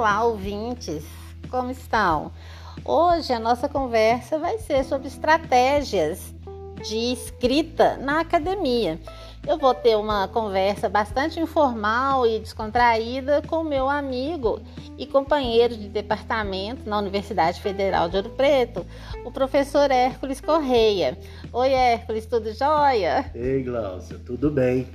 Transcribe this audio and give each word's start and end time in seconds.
Olá, 0.00 0.24
ouvintes! 0.24 1.04
Como 1.50 1.70
estão? 1.70 2.32
Hoje 2.86 3.34
a 3.34 3.38
nossa 3.38 3.68
conversa 3.68 4.38
vai 4.38 4.56
ser 4.56 4.82
sobre 4.82 5.08
estratégias 5.08 6.34
de 6.82 7.12
escrita 7.12 7.98
na 7.98 8.20
academia. 8.20 8.98
Eu 9.46 9.58
vou 9.58 9.74
ter 9.74 9.96
uma 9.96 10.26
conversa 10.26 10.88
bastante 10.88 11.38
informal 11.38 12.26
e 12.26 12.38
descontraída 12.38 13.42
com 13.46 13.62
meu 13.62 13.90
amigo 13.90 14.62
e 14.96 15.06
companheiro 15.06 15.76
de 15.76 15.90
departamento 15.90 16.88
na 16.88 16.98
Universidade 16.98 17.60
Federal 17.60 18.08
de 18.08 18.16
Ouro 18.16 18.30
Preto, 18.30 18.86
o 19.22 19.30
professor 19.30 19.90
Hércules 19.90 20.40
Correia. 20.40 21.18
Oi, 21.52 21.72
Hércules, 21.74 22.24
tudo 22.24 22.54
jóia? 22.54 23.30
Ei, 23.34 23.62
Glaucia, 23.62 24.18
tudo 24.24 24.50
bem? 24.50 24.88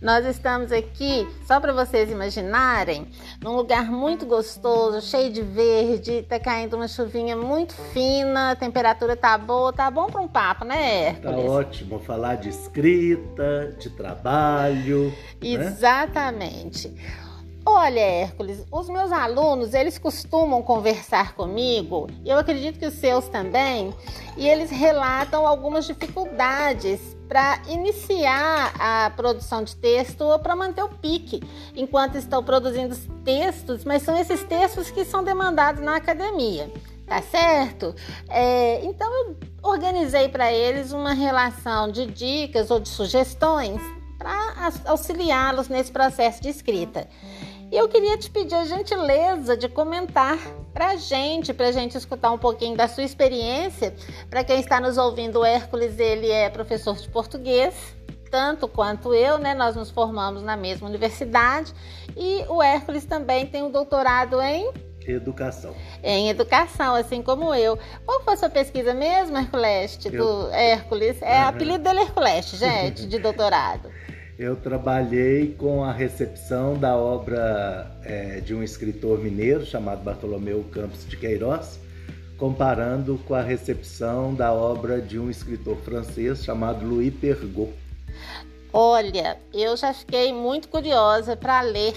Nós 0.00 0.24
estamos 0.24 0.70
aqui, 0.70 1.28
só 1.44 1.58
para 1.58 1.72
vocês 1.72 2.08
imaginarem, 2.08 3.08
num 3.42 3.56
lugar 3.56 3.90
muito 3.90 4.24
gostoso, 4.26 5.00
cheio 5.00 5.32
de 5.32 5.42
verde, 5.42 6.22
tá 6.22 6.38
caindo 6.38 6.76
uma 6.76 6.86
chuvinha 6.86 7.36
muito 7.36 7.74
fina, 7.92 8.52
a 8.52 8.56
temperatura 8.56 9.16
tá 9.16 9.36
boa, 9.36 9.72
tá 9.72 9.90
bom 9.90 10.06
para 10.06 10.20
um 10.20 10.28
papo, 10.28 10.64
né, 10.64 11.08
Hércules? 11.08 11.44
Tá 11.44 11.50
ótimo 11.50 11.98
falar 11.98 12.36
de 12.36 12.48
escrita, 12.48 13.74
de 13.76 13.90
trabalho. 13.90 15.12
Né? 15.42 15.48
Exatamente. 15.50 16.88
Né? 16.88 17.27
Olha, 17.70 18.00
Hércules, 18.00 18.64
os 18.72 18.88
meus 18.88 19.12
alunos, 19.12 19.74
eles 19.74 19.98
costumam 19.98 20.62
conversar 20.62 21.34
comigo, 21.34 22.08
e 22.24 22.30
eu 22.30 22.38
acredito 22.38 22.78
que 22.78 22.86
os 22.86 22.94
seus 22.94 23.28
também, 23.28 23.92
e 24.38 24.48
eles 24.48 24.70
relatam 24.70 25.46
algumas 25.46 25.84
dificuldades 25.86 27.14
para 27.28 27.60
iniciar 27.68 28.72
a 28.78 29.10
produção 29.10 29.62
de 29.62 29.76
texto 29.76 30.22
ou 30.22 30.38
para 30.38 30.56
manter 30.56 30.82
o 30.82 30.88
pique 30.88 31.42
enquanto 31.76 32.16
estão 32.16 32.42
produzindo 32.42 32.96
textos, 33.22 33.84
mas 33.84 34.02
são 34.02 34.16
esses 34.16 34.42
textos 34.44 34.90
que 34.90 35.04
são 35.04 35.22
demandados 35.22 35.82
na 35.82 35.96
academia, 35.96 36.72
tá 37.06 37.20
certo? 37.20 37.94
É, 38.30 38.82
então 38.82 39.12
eu 39.12 39.36
organizei 39.62 40.30
para 40.30 40.50
eles 40.50 40.90
uma 40.90 41.12
relação 41.12 41.92
de 41.92 42.06
dicas 42.06 42.70
ou 42.70 42.80
de 42.80 42.88
sugestões 42.88 43.78
para 44.18 44.72
auxiliá-los 44.86 45.68
nesse 45.68 45.92
processo 45.92 46.42
de 46.42 46.48
escrita. 46.48 47.06
E 47.70 47.76
eu 47.76 47.86
queria 47.86 48.16
te 48.16 48.30
pedir 48.30 48.54
a 48.54 48.64
gentileza 48.64 49.56
de 49.56 49.68
comentar 49.68 50.38
para 50.72 50.88
a 50.92 50.96
gente, 50.96 51.52
para 51.52 51.68
a 51.68 51.72
gente 51.72 51.98
escutar 51.98 52.30
um 52.30 52.38
pouquinho 52.38 52.76
da 52.76 52.88
sua 52.88 53.04
experiência. 53.04 53.94
Para 54.30 54.42
quem 54.42 54.58
está 54.58 54.80
nos 54.80 54.96
ouvindo, 54.96 55.40
o 55.40 55.44
Hércules 55.44 55.98
ele 55.98 56.30
é 56.30 56.48
professor 56.48 56.96
de 56.96 57.08
português, 57.10 57.74
tanto 58.30 58.66
quanto 58.66 59.12
eu, 59.12 59.36
né? 59.36 59.54
Nós 59.54 59.76
nos 59.76 59.90
formamos 59.90 60.42
na 60.42 60.56
mesma 60.56 60.88
universidade 60.88 61.74
e 62.16 62.42
o 62.48 62.62
Hércules 62.62 63.04
também 63.04 63.46
tem 63.46 63.62
um 63.62 63.70
doutorado 63.70 64.40
em 64.40 64.72
educação. 65.06 65.74
Em 66.02 66.28
educação, 66.28 66.94
assim 66.94 67.22
como 67.22 67.54
eu. 67.54 67.78
Qual 68.04 68.22
foi 68.22 68.34
a 68.34 68.36
sua 68.36 68.50
pesquisa 68.50 68.94
mesmo, 68.94 69.36
Hércules, 69.36 69.96
do 69.96 70.08
eu... 70.08 70.50
Hércules? 70.52 71.20
É 71.20 71.42
uhum. 71.42 71.48
apelido 71.48 71.84
dele 71.84 72.00
Hércules, 72.00 72.50
gente, 72.50 73.06
de 73.06 73.18
doutorado. 73.18 73.90
eu 74.38 74.54
trabalhei 74.54 75.52
com 75.58 75.82
a 75.82 75.90
recepção 75.90 76.78
da 76.78 76.96
obra 76.96 77.90
é, 78.04 78.40
de 78.40 78.54
um 78.54 78.62
escritor 78.62 79.18
mineiro 79.18 79.66
chamado 79.66 80.04
Bartolomeu 80.04 80.64
Campos 80.70 81.04
de 81.08 81.16
Queiroz, 81.16 81.80
comparando 82.38 83.18
com 83.26 83.34
a 83.34 83.42
recepção 83.42 84.32
da 84.32 84.52
obra 84.52 85.00
de 85.00 85.18
um 85.18 85.28
escritor 85.28 85.76
francês 85.78 86.44
chamado 86.44 86.86
Louis 86.86 87.12
Pergaud. 87.12 87.72
Olha, 88.72 89.38
eu 89.52 89.76
já 89.76 89.92
fiquei 89.92 90.32
muito 90.32 90.68
curiosa 90.68 91.36
para 91.36 91.60
ler 91.62 91.96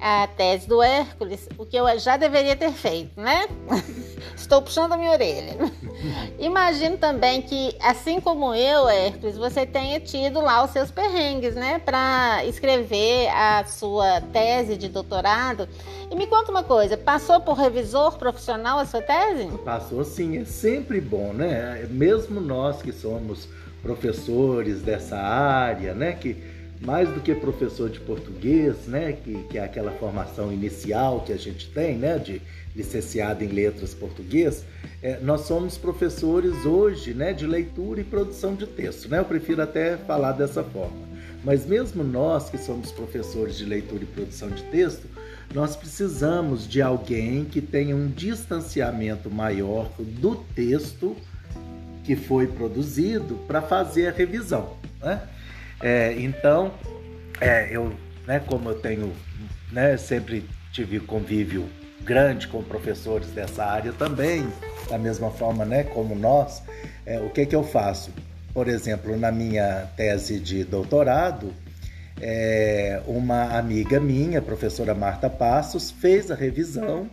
a 0.00 0.26
tese 0.26 0.66
do 0.66 0.82
Hércules, 0.82 1.48
o 1.58 1.66
que 1.66 1.76
eu 1.76 1.98
já 1.98 2.16
deveria 2.16 2.56
ter 2.56 2.72
feito, 2.72 3.20
né? 3.20 3.46
Estou 4.34 4.62
puxando 4.62 4.92
a 4.92 4.96
minha 4.96 5.10
orelha. 5.10 5.56
Imagino 6.38 6.96
também 6.96 7.42
que, 7.42 7.76
assim 7.80 8.20
como 8.20 8.54
eu, 8.54 8.88
Hércules, 8.88 9.36
você 9.36 9.66
tenha 9.66 10.00
tido 10.00 10.40
lá 10.40 10.64
os 10.64 10.70
seus 10.70 10.90
perrengues, 10.90 11.54
né? 11.54 11.78
Para 11.78 12.44
escrever 12.46 13.28
a 13.28 13.64
sua 13.64 14.20
tese 14.32 14.76
de 14.76 14.88
doutorado. 14.88 15.68
E 16.10 16.14
me 16.14 16.26
conta 16.26 16.50
uma 16.50 16.64
coisa, 16.64 16.96
passou 16.96 17.40
por 17.40 17.54
revisor 17.54 18.16
profissional 18.18 18.78
a 18.78 18.86
sua 18.86 19.02
tese? 19.02 19.46
Passou 19.64 20.04
sim, 20.04 20.38
é 20.38 20.44
sempre 20.44 21.00
bom, 21.00 21.32
né? 21.32 21.86
Mesmo 21.90 22.40
nós 22.40 22.80
que 22.82 22.92
somos 22.92 23.48
professores 23.82 24.82
dessa 24.82 25.16
área, 25.16 25.94
né? 25.94 26.12
Que 26.12 26.49
mais 26.80 27.08
do 27.10 27.20
que 27.20 27.34
professor 27.34 27.90
de 27.90 28.00
português, 28.00 28.86
né, 28.86 29.12
que, 29.12 29.42
que 29.44 29.58
é 29.58 29.64
aquela 29.64 29.92
formação 29.92 30.52
inicial 30.52 31.20
que 31.20 31.32
a 31.32 31.36
gente 31.36 31.68
tem, 31.68 31.96
né, 31.96 32.18
de 32.18 32.40
licenciado 32.74 33.44
em 33.44 33.48
letras 33.48 33.92
português, 33.92 34.64
é, 35.02 35.18
nós 35.20 35.42
somos 35.42 35.76
professores 35.76 36.64
hoje, 36.64 37.12
né, 37.12 37.32
de 37.32 37.46
leitura 37.46 38.00
e 38.00 38.04
produção 38.04 38.54
de 38.54 38.66
texto, 38.66 39.08
né? 39.08 39.18
Eu 39.18 39.24
prefiro 39.24 39.60
até 39.62 39.96
falar 39.96 40.32
dessa 40.32 40.62
forma. 40.62 41.10
Mas 41.42 41.66
mesmo 41.66 42.04
nós 42.04 42.48
que 42.48 42.58
somos 42.58 42.92
professores 42.92 43.56
de 43.56 43.64
leitura 43.64 44.04
e 44.04 44.06
produção 44.06 44.50
de 44.50 44.62
texto, 44.64 45.06
nós 45.54 45.74
precisamos 45.74 46.68
de 46.68 46.80
alguém 46.80 47.44
que 47.44 47.60
tenha 47.60 47.96
um 47.96 48.08
distanciamento 48.08 49.30
maior 49.30 49.90
do 49.98 50.36
texto 50.54 51.16
que 52.04 52.14
foi 52.14 52.46
produzido 52.46 53.36
para 53.46 53.60
fazer 53.60 54.08
a 54.08 54.12
revisão, 54.12 54.76
né? 55.00 55.22
É, 55.82 56.14
então, 56.18 56.72
é, 57.40 57.68
eu, 57.70 57.94
né, 58.26 58.40
como 58.40 58.70
eu 58.70 58.74
tenho, 58.80 59.14
né, 59.72 59.96
sempre 59.96 60.44
tive 60.72 61.00
convívio 61.00 61.68
grande 62.02 62.48
com 62.48 62.62
professores 62.62 63.28
dessa 63.28 63.64
área 63.64 63.92
também, 63.92 64.46
da 64.88 64.98
mesma 64.98 65.30
forma, 65.30 65.64
né, 65.64 65.84
como 65.84 66.14
nós, 66.14 66.62
é, 67.06 67.18
o 67.20 67.30
que 67.30 67.46
que 67.46 67.54
eu 67.54 67.64
faço? 67.64 68.10
Por 68.52 68.68
exemplo, 68.68 69.16
na 69.16 69.30
minha 69.30 69.88
tese 69.96 70.38
de 70.38 70.64
doutorado, 70.64 71.54
é, 72.20 73.00
uma 73.06 73.56
amiga 73.56 73.98
minha, 73.98 74.42
professora 74.42 74.94
Marta 74.94 75.30
Passos, 75.30 75.90
fez 75.90 76.30
a 76.30 76.34
revisão 76.34 77.08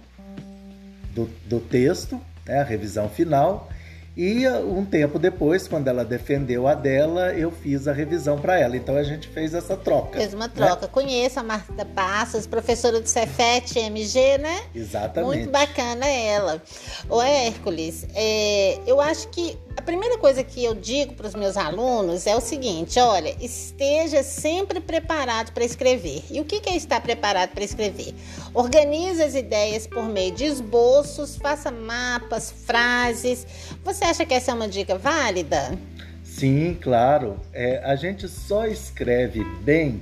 do, 1.13 1.29
do 1.45 1.59
texto, 1.59 2.19
né, 2.45 2.59
a 2.59 2.63
revisão 2.63 3.07
final, 3.07 3.69
e 4.17 4.49
um 4.49 4.83
tempo 4.83 5.19
depois, 5.19 5.67
quando 5.67 5.87
ela 5.87 6.03
defendeu 6.03 6.67
a 6.67 6.73
dela, 6.73 7.33
eu 7.33 7.51
fiz 7.51 7.87
a 7.87 7.93
revisão 7.93 8.39
para 8.39 8.59
ela. 8.59 8.75
Então 8.75 8.95
a 8.95 9.03
gente 9.03 9.27
fez 9.27 9.53
essa 9.53 9.77
troca. 9.77 10.17
Fez 10.17 10.33
uma 10.33 10.49
troca. 10.49 10.87
Né? 10.87 10.89
Conheço 10.91 11.39
a 11.39 11.43
Marta 11.43 11.85
Passos, 11.85 12.47
professora 12.47 12.99
do 12.99 13.07
Cefet 13.07 13.77
MG, 13.77 14.39
né? 14.39 14.63
Exatamente. 14.73 15.35
Muito 15.35 15.51
bacana 15.51 16.07
ela. 16.07 16.59
O 17.07 17.21
Hércules, 17.21 18.07
é, 18.15 18.79
eu 18.87 18.99
acho 18.99 19.27
que 19.27 19.55
a 19.77 19.81
primeira 19.81 20.17
coisa 20.17 20.43
que 20.43 20.63
eu 20.63 20.73
digo 20.73 21.13
para 21.13 21.27
os 21.27 21.35
meus 21.35 21.55
alunos 21.55 22.25
é 22.25 22.35
o 22.35 22.41
seguinte: 22.41 22.99
olha, 22.99 23.35
esteja 23.39 24.23
sempre 24.23 24.79
preparado 24.79 25.51
para 25.53 25.63
escrever. 25.63 26.23
E 26.31 26.41
o 26.41 26.45
que 26.45 26.67
é 26.67 26.75
estar 26.75 26.99
preparado 26.99 27.51
para 27.51 27.63
escrever? 27.63 28.13
Organize 28.55 29.21
as 29.21 29.35
ideias 29.35 29.85
por 29.85 30.09
meio 30.09 30.33
de 30.33 30.45
esboços, 30.45 31.37
faça 31.37 31.69
mapas, 31.69 32.51
frases. 32.51 33.45
Você 33.83 34.03
acha 34.03 34.25
que 34.25 34.33
essa 34.33 34.49
é 34.49 34.53
uma 34.53 34.67
dica 34.67 34.97
válida? 34.97 35.77
Sim, 36.23 36.75
claro. 36.81 37.39
É, 37.53 37.77
a 37.83 37.95
gente 37.95 38.27
só 38.27 38.65
escreve 38.65 39.43
bem 39.61 40.01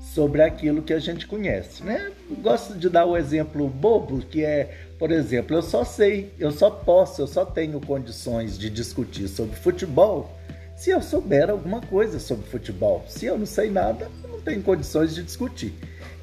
sobre 0.00 0.42
aquilo 0.42 0.82
que 0.82 0.92
a 0.92 0.98
gente 0.98 1.26
conhece, 1.26 1.82
né? 1.84 2.10
Gosto 2.42 2.74
de 2.76 2.88
dar 2.88 3.06
o 3.06 3.16
exemplo 3.16 3.68
bobo 3.68 4.18
que 4.18 4.44
é 4.44 4.88
por 5.02 5.10
exemplo, 5.10 5.56
eu 5.56 5.62
só 5.62 5.84
sei, 5.84 6.32
eu 6.38 6.52
só 6.52 6.70
posso, 6.70 7.22
eu 7.22 7.26
só 7.26 7.44
tenho 7.44 7.80
condições 7.80 8.56
de 8.56 8.70
discutir 8.70 9.26
sobre 9.26 9.56
futebol 9.56 10.30
se 10.76 10.90
eu 10.90 11.02
souber 11.02 11.50
alguma 11.50 11.80
coisa 11.80 12.20
sobre 12.20 12.46
futebol. 12.46 13.04
Se 13.08 13.26
eu 13.26 13.36
não 13.36 13.44
sei 13.44 13.68
nada, 13.68 14.08
eu 14.22 14.30
não 14.30 14.40
tenho 14.40 14.62
condições 14.62 15.12
de 15.12 15.24
discutir. 15.24 15.74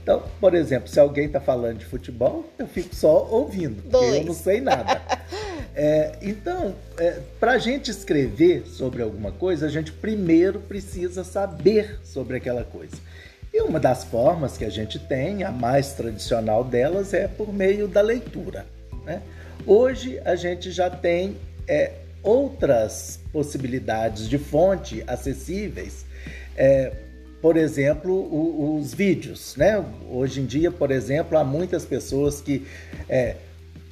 Então, 0.02 0.24
por 0.40 0.54
exemplo, 0.54 0.88
se 0.88 0.98
alguém 0.98 1.26
está 1.26 1.42
falando 1.42 1.80
de 1.80 1.86
futebol, 1.88 2.50
eu 2.58 2.68
fico 2.68 2.96
só 2.96 3.28
ouvindo, 3.30 3.82
Dois. 3.82 4.16
eu 4.16 4.24
não 4.24 4.34
sei 4.34 4.62
nada. 4.62 5.02
é, 5.76 6.18
então, 6.22 6.74
é, 6.98 7.20
para 7.38 7.52
a 7.52 7.58
gente 7.58 7.92
escrever 7.92 8.66
sobre 8.66 9.02
alguma 9.02 9.34
coisa, 9.34 9.66
a 9.66 9.70
gente 9.70 9.92
primeiro 9.92 10.58
precisa 10.58 11.26
saber 11.26 12.00
sobre 12.02 12.38
aquela 12.38 12.64
coisa. 12.64 12.96
E 13.54 13.62
uma 13.62 13.80
das 13.80 14.04
formas 14.04 14.58
que 14.58 14.66
a 14.66 14.70
gente 14.70 15.00
tem, 15.00 15.44
a 15.44 15.52
mais 15.52 15.94
tradicional 15.94 16.64
delas, 16.64 17.14
é 17.14 17.28
por 17.28 17.52
meio 17.52 17.88
da 17.88 18.02
leitura. 18.02 18.66
Né? 19.06 19.22
Hoje 19.66 20.20
a 20.24 20.36
gente 20.36 20.72
já 20.72 20.90
tem 20.90 21.36
é, 21.68 21.94
outras 22.22 23.20
possibilidades 23.34 24.30
de 24.30 24.38
fonte 24.38 25.04
acessíveis. 25.08 26.06
É, 26.56 26.92
por 27.42 27.58
exemplo, 27.58 28.14
o, 28.14 28.78
os 28.80 28.94
vídeos. 28.94 29.56
Né? 29.56 29.84
Hoje 30.10 30.42
em 30.42 30.46
dia, 30.46 30.70
por 30.70 30.92
exemplo, 30.92 31.38
há 31.38 31.44
muitas 31.44 31.86
pessoas 31.86 32.42
que 32.42 32.68
é, 33.08 33.36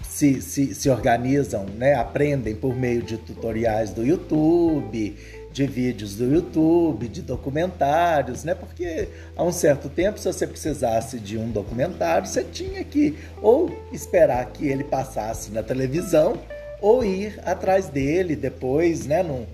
se, 0.03 0.41
se, 0.41 0.75
se 0.75 0.89
organizam, 0.89 1.65
né? 1.77 1.95
aprendem 1.95 2.55
por 2.55 2.75
meio 2.75 3.01
de 3.01 3.17
tutoriais 3.17 3.91
do 3.91 4.05
YouTube, 4.05 5.15
de 5.57 5.65
vídeos 5.65 6.15
do 6.15 6.31
YouTube, 6.31 7.07
de 7.07 7.23
documentários, 7.23 8.43
né? 8.43 8.53
Porque 8.53 9.07
há 9.35 9.43
um 9.43 9.51
certo 9.51 9.89
tempo, 9.89 10.19
se 10.19 10.31
você 10.31 10.45
precisasse 10.45 11.19
de 11.19 11.35
um 11.35 11.49
documentário, 11.49 12.27
você 12.27 12.43
tinha 12.43 12.83
que 12.83 13.17
ou 13.41 13.75
esperar 13.91 14.45
que 14.51 14.67
ele 14.67 14.83
passasse 14.83 15.49
na 15.51 15.63
televisão 15.63 16.37
ou 16.79 17.03
ir 17.03 17.39
atrás 17.43 17.89
dele 17.89 18.35
depois, 18.35 19.07
né? 19.07 19.23
Num, 19.23 19.47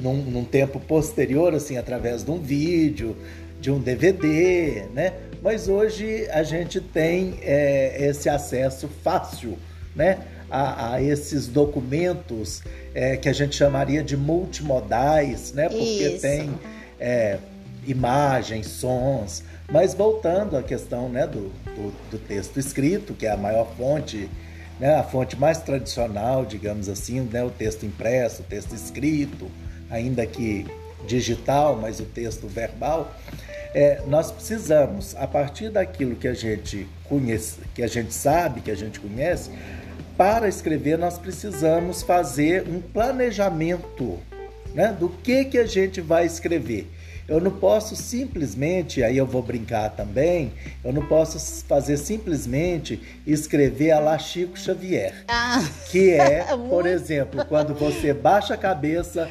num, 0.00 0.16
num 0.16 0.44
tempo 0.44 0.80
posterior, 0.80 1.54
assim, 1.54 1.76
através 1.76 2.24
de 2.24 2.30
um 2.32 2.40
vídeo, 2.40 3.16
de 3.60 3.70
um 3.70 3.78
DVD, 3.78 4.86
né? 4.92 5.12
Mas 5.40 5.68
hoje 5.68 6.28
a 6.32 6.42
gente 6.42 6.80
tem 6.80 7.38
é, 7.42 8.08
esse 8.08 8.28
acesso 8.28 8.88
fácil, 9.04 9.56
né? 9.94 10.18
A, 10.54 10.94
a 10.94 11.02
esses 11.02 11.46
documentos 11.46 12.62
é, 12.94 13.16
que 13.16 13.26
a 13.26 13.32
gente 13.32 13.56
chamaria 13.56 14.02
de 14.02 14.18
multimodais, 14.18 15.54
né? 15.54 15.66
Porque 15.68 16.08
Isso. 16.08 16.20
tem 16.20 16.52
é, 17.00 17.38
imagens, 17.86 18.66
sons. 18.66 19.42
Mas 19.70 19.94
voltando 19.94 20.56
à 20.56 20.62
questão 20.62 21.08
né, 21.08 21.26
do, 21.26 21.50
do, 21.74 22.10
do, 22.10 22.18
texto 22.18 22.58
escrito, 22.58 23.14
que 23.14 23.26
é 23.26 23.30
a 23.30 23.36
maior 23.36 23.66
fonte, 23.76 24.28
né, 24.78 24.94
a 24.96 25.02
fonte 25.02 25.34
mais 25.34 25.58
tradicional, 25.58 26.44
digamos 26.44 26.88
assim, 26.88 27.20
né, 27.20 27.42
o 27.42 27.50
texto 27.50 27.86
impresso, 27.86 28.42
o 28.42 28.44
texto 28.44 28.74
escrito, 28.74 29.50
ainda 29.90 30.26
que 30.26 30.66
digital, 31.06 31.76
mas 31.80 32.00
o 32.00 32.04
texto 32.04 32.46
verbal, 32.46 33.12
é, 33.74 34.02
nós 34.06 34.30
precisamos, 34.30 35.16
a 35.16 35.26
partir 35.26 35.70
daquilo 35.70 36.16
que 36.16 36.28
a 36.28 36.34
gente 36.34 36.86
conhece, 37.04 37.60
que 37.74 37.82
a 37.82 37.86
gente 37.86 38.12
sabe, 38.12 38.60
que 38.60 38.70
a 38.70 38.76
gente 38.76 39.00
conhece, 39.00 39.50
para 40.16 40.48
escrever 40.48 40.98
nós 40.98 41.18
precisamos 41.18 42.02
fazer 42.02 42.66
um 42.68 42.80
planejamento 42.80 44.18
né, 44.74 44.96
do 44.98 45.08
que, 45.08 45.44
que 45.44 45.58
a 45.58 45.66
gente 45.66 46.00
vai 46.00 46.26
escrever. 46.26 46.88
Eu 47.28 47.40
não 47.40 47.52
posso 47.52 47.94
simplesmente, 47.94 49.02
aí 49.02 49.16
eu 49.16 49.24
vou 49.24 49.42
brincar 49.42 49.90
também, 49.90 50.52
eu 50.84 50.92
não 50.92 51.06
posso 51.06 51.64
fazer 51.64 51.96
simplesmente 51.96 53.00
escrever 53.26 53.92
a 53.92 54.00
lá 54.00 54.18
Chico 54.18 54.58
Xavier. 54.58 55.24
Ah. 55.28 55.64
Que 55.90 56.10
é, 56.10 56.44
por 56.68 56.86
exemplo, 56.86 57.44
quando 57.46 57.74
você 57.74 58.12
baixa 58.12 58.54
a 58.54 58.56
cabeça, 58.56 59.30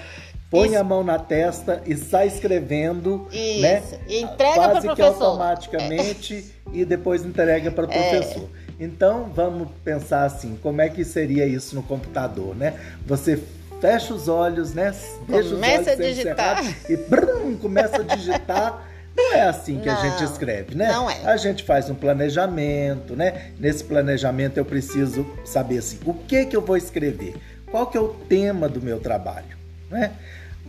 põe 0.50 0.70
Isso. 0.70 0.78
a 0.80 0.84
mão 0.84 1.04
na 1.04 1.20
testa 1.20 1.82
e 1.86 1.96
sai 1.96 2.28
escrevendo, 2.28 3.28
Isso. 3.32 3.62
né? 3.62 3.84
E 4.08 4.22
entrega 4.22 4.56
Quase 4.56 4.96
que 4.96 5.02
automaticamente 5.02 6.54
é. 6.68 6.78
e 6.78 6.86
depois 6.86 7.26
entrega 7.26 7.72
para 7.72 7.88
o 7.88 7.92
é. 7.92 7.94
professor. 7.94 8.50
É. 8.58 8.61
Então 8.82 9.32
vamos 9.36 9.68
pensar 9.86 10.26
assim, 10.26 10.58
como 10.60 10.82
é 10.82 10.90
que 10.90 11.06
seria 11.06 11.46
isso 11.46 11.76
no 11.76 11.84
computador, 11.84 12.56
né? 12.56 12.74
Você 13.06 13.40
fecha 13.80 14.12
os 14.12 14.28
olhos, 14.28 14.74
né? 14.74 14.92
Deixa 15.28 15.50
começa 15.52 15.82
os 15.82 15.88
olhos 15.88 15.88
a 15.88 15.96
digitar 15.96 16.76
e 16.90 16.98
brum, 16.98 17.56
começa 17.58 17.98
a 17.98 18.16
digitar. 18.16 18.88
Não 19.16 19.36
é 19.36 19.42
assim 19.42 19.80
que 19.80 19.86
não, 19.86 19.96
a 19.96 20.10
gente 20.10 20.24
escreve, 20.24 20.74
né? 20.74 20.92
Não 20.92 21.08
é. 21.08 21.24
A 21.26 21.38
gente 21.38 21.64
faz 21.64 21.92
um 21.92 21.94
planejamento, 21.94 23.16
né? 23.16 23.52
Nesse 23.60 23.84
planejamento 23.84 24.58
eu 24.58 24.66
preciso 24.66 25.28
saber 25.46 25.78
assim, 25.78 26.00
o 26.04 26.16
que 26.16 26.48
que 26.48 26.56
eu 26.56 26.62
vou 26.62 26.76
escrever? 26.76 27.36
Qual 27.70 27.86
que 27.86 27.96
é 27.96 28.02
o 28.02 28.08
tema 28.08 28.68
do 28.68 28.82
meu 28.82 29.00
trabalho, 29.00 29.58
né? 29.92 30.12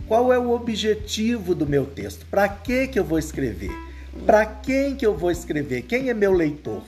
Qual 0.07 0.31
é 0.31 0.37
o 0.37 0.51
objetivo 0.51 1.55
do 1.55 1.65
meu 1.65 1.85
texto? 1.85 2.27
Para 2.27 2.47
que 2.47 2.87
que 2.89 2.99
eu 2.99 3.03
vou 3.03 3.17
escrever? 3.17 3.71
Para 4.23 4.45
quem 4.45 4.95
que 4.95 5.05
eu 5.05 5.17
vou 5.17 5.31
escrever? 5.31 5.81
Quem 5.81 6.09
é 6.09 6.13
meu 6.13 6.31
leitor? 6.31 6.83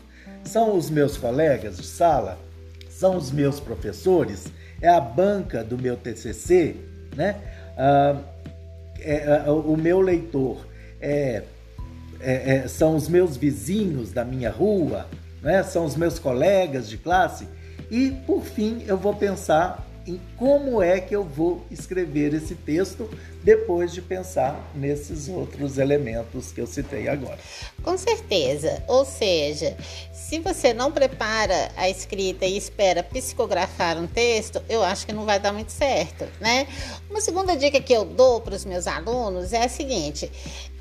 São 0.46 0.78
os 0.78 0.90
meus 0.90 1.18
colegas 1.18 1.78
de 1.78 1.86
sala? 1.86 2.38
São 2.90 3.18
os 3.18 3.32
meus 3.32 3.60
professores? 3.60 4.46
É 4.82 4.88
a 4.88 5.02
banca 5.02 5.64
do 5.64 5.78
meu 5.78 5.98
TCC? 5.98 6.76
Né? 7.16 7.36
Ah, 7.78 8.16
é, 9.00 9.44
é, 9.46 9.50
o 9.50 9.76
meu 9.76 10.00
leitor 10.00 10.66
é, 11.02 11.44
é, 12.20 12.56
é, 12.56 12.68
são 12.68 12.96
os 12.96 13.08
meus 13.08 13.36
vizinhos 13.36 14.12
da 14.12 14.24
minha 14.24 14.50
rua? 14.50 15.08
Né? 15.42 15.64
São 15.64 15.84
os 15.84 15.96
meus 15.96 16.20
colegas 16.20 16.88
de 16.88 16.98
classe? 16.98 17.48
E, 17.90 18.12
por 18.26 18.44
fim, 18.44 18.84
eu 18.88 18.98
vou 18.98 19.14
pensar 19.14 19.85
em 20.08 20.20
como 20.38 20.82
é 20.82 21.00
que 21.00 21.16
eu 21.16 21.24
vou 21.24 21.66
escrever 21.72 22.34
esse 22.34 22.56
texto 22.56 23.10
depois 23.44 23.92
de 23.92 24.02
pensar 24.02 24.72
nesses 24.76 25.28
outros 25.28 25.78
elementos 25.78 26.52
que 26.52 26.62
eu 26.62 26.68
citei 26.68 27.08
agora. 27.08 27.38
Com 27.84 27.98
certeza. 27.98 28.84
Ou 28.88 29.06
seja, 29.06 29.76
se 30.14 30.40
você 30.40 30.74
não 30.74 30.92
prepara 30.92 31.72
a 31.76 31.90
escrita 31.90 32.46
e 32.46 32.58
espera 32.58 33.04
psicografar 33.04 33.98
um 33.98 34.08
texto, 34.08 34.62
eu 34.70 34.84
acho 34.84 35.06
que 35.06 35.14
não 35.14 35.26
vai 35.26 35.40
dar 35.40 35.54
muito 35.54 35.72
certo, 35.72 36.26
né? 36.40 36.68
Uma 37.10 37.22
segunda 37.22 37.56
dica 37.56 37.80
que 37.80 37.94
eu 37.94 38.06
dou 38.06 38.42
para 38.42 38.56
os 38.56 38.66
meus 38.66 38.88
alunos 38.88 39.54
é 39.54 39.64
a 39.64 39.70
seguinte: 39.70 40.32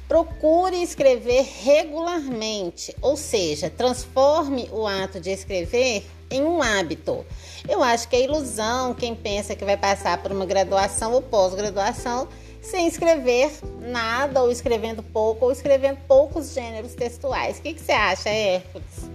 Procure 0.07 0.83
escrever 0.83 1.47
regularmente, 1.63 2.95
ou 3.01 3.17
seja, 3.17 3.71
transforme 3.71 4.69
o 4.71 4.87
ato 4.87 5.19
de 5.19 5.31
escrever 5.31 6.05
em 6.31 6.43
um 6.43 6.63
hábito. 6.63 7.25
Eu 7.69 7.83
acho 7.83 8.09
que 8.09 8.17
é 8.17 8.25
ilusão 8.25 8.95
quem 8.95 9.15
pensa 9.15 9.55
que 9.57 9.65
vai 9.65 9.77
passar 9.77 10.23
por 10.23 10.31
uma 10.31 10.45
graduação 10.45 11.13
ou 11.13 11.23
pós-graduação 11.23 12.29
sem 12.61 12.87
escrever 12.87 13.51
nada, 13.81 14.43
ou 14.43 14.51
escrevendo 14.51 15.03
pouco, 15.03 15.47
ou 15.47 15.53
escrevendo 15.53 15.99
poucos 16.09 16.55
gêneros 16.55 16.95
textuais. 16.95 17.59
O 17.59 17.63
que, 17.63 17.75
que 17.75 17.81
você 17.81 17.93
acha, 17.93 18.29
Hércules? 18.31 19.11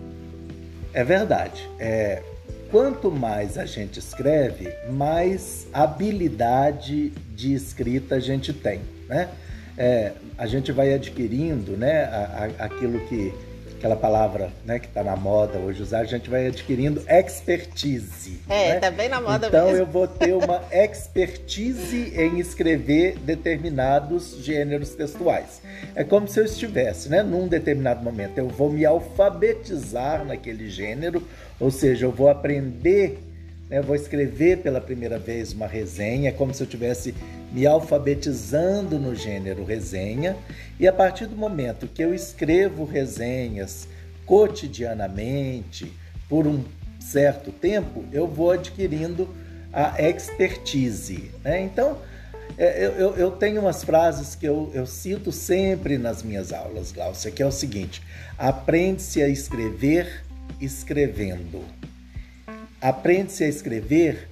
É 0.93 1.03
verdade. 1.03 1.67
É, 1.79 2.21
quanto 2.71 3.11
mais 3.11 3.57
a 3.57 3.65
gente 3.65 3.99
escreve, 3.99 4.71
mais 4.89 5.67
habilidade 5.73 7.09
de 7.35 7.53
escrita 7.53 8.15
a 8.15 8.19
gente 8.19 8.53
tem, 8.53 8.81
né? 9.07 9.29
É, 9.77 10.11
a 10.37 10.45
gente 10.45 10.71
vai 10.71 10.93
adquirindo, 10.93 11.77
né, 11.77 12.03
a, 12.03 12.49
a, 12.59 12.65
aquilo 12.65 12.99
que 13.07 13.33
aquela 13.79 13.95
palavra 13.95 14.51
né, 14.65 14.77
que 14.77 14.87
está 14.87 15.01
na 15.01 15.15
moda 15.15 15.57
hoje 15.57 15.81
usar, 15.81 16.01
a 16.01 16.05
gente 16.05 16.29
vai 16.29 16.47
adquirindo 16.47 17.01
expertise. 17.07 18.41
É, 18.49 18.73
né? 18.73 18.79
tá 18.79 18.91
bem 18.91 19.07
na 19.07 19.21
moda 19.21 19.47
então, 19.47 19.67
mesmo. 19.67 19.83
Então 19.83 19.87
eu 19.87 19.91
vou 19.91 20.05
ter 20.05 20.33
uma 20.33 20.61
expertise 20.69 22.13
em 22.13 22.39
escrever 22.39 23.17
determinados 23.19 24.37
gêneros 24.43 24.89
textuais. 24.95 25.61
É 25.95 26.03
como 26.03 26.27
se 26.27 26.39
eu 26.39 26.45
estivesse, 26.45 27.07
né, 27.07 27.23
num 27.23 27.47
determinado 27.47 28.03
momento, 28.03 28.37
eu 28.37 28.49
vou 28.49 28.69
me 28.69 28.85
alfabetizar 28.85 30.25
naquele 30.25 30.69
gênero, 30.69 31.25
ou 31.57 31.71
seja, 31.71 32.05
eu 32.05 32.11
vou 32.11 32.27
aprender 32.27 33.17
né, 33.69 33.81
vou 33.81 33.95
escrever 33.95 34.57
pela 34.57 34.81
primeira 34.81 35.19
vez 35.19 35.53
uma 35.53 35.67
resenha, 35.67 36.29
é 36.29 36.33
como 36.33 36.53
se 36.53 36.63
eu 36.63 36.67
tivesse 36.67 37.13
me 37.51 37.67
alfabetizando 37.67 38.97
no 38.97 39.15
gênero 39.15 39.63
resenha, 39.63 40.35
e 40.79 40.87
a 40.87 40.93
partir 40.93 41.27
do 41.27 41.35
momento 41.35 41.87
que 41.87 42.03
eu 42.03 42.13
escrevo 42.13 42.83
resenhas 42.83 43.87
cotidianamente, 44.25 45.91
por 46.27 46.45
um 46.45 46.63
certo 46.99 47.51
tempo, 47.51 48.05
eu 48.11 48.27
vou 48.27 48.51
adquirindo 48.51 49.27
a 49.73 50.01
expertise. 50.01 51.31
Né? 51.43 51.61
Então, 51.61 51.97
é, 52.57 52.85
eu, 52.97 53.15
eu, 53.15 53.31
tenho 53.31 53.61
umas 53.61 53.83
frases 53.83 54.35
que 54.35 54.45
eu, 54.45 54.69
eu 54.73 54.85
cito 54.85 55.31
sempre 55.31 55.97
nas 55.97 56.21
minhas 56.21 56.51
aulas, 56.51 56.91
Glaucia, 56.91 57.31
que 57.31 57.41
é 57.41 57.45
o 57.45 57.51
seguinte: 57.51 58.01
aprende-se 58.37 59.21
a 59.23 59.27
escrever 59.27 60.23
escrevendo. 60.59 61.63
Aprende-se 62.81 63.43
a 63.43 63.47
escrever 63.47 64.29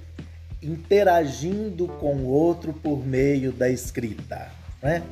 interagindo 0.62 1.86
com 1.86 2.16
o 2.16 2.26
outro 2.28 2.72
por 2.72 3.06
meio 3.06 3.52
da 3.52 3.68
escrita. 3.68 4.50
Né? 4.82 5.02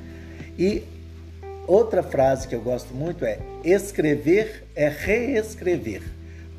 E 0.58 0.82
outra 1.66 2.02
frase 2.02 2.48
que 2.48 2.54
eu 2.54 2.60
gosto 2.60 2.94
muito 2.94 3.24
é: 3.24 3.38
escrever 3.64 4.64
é 4.74 4.88
reescrever. 4.88 6.02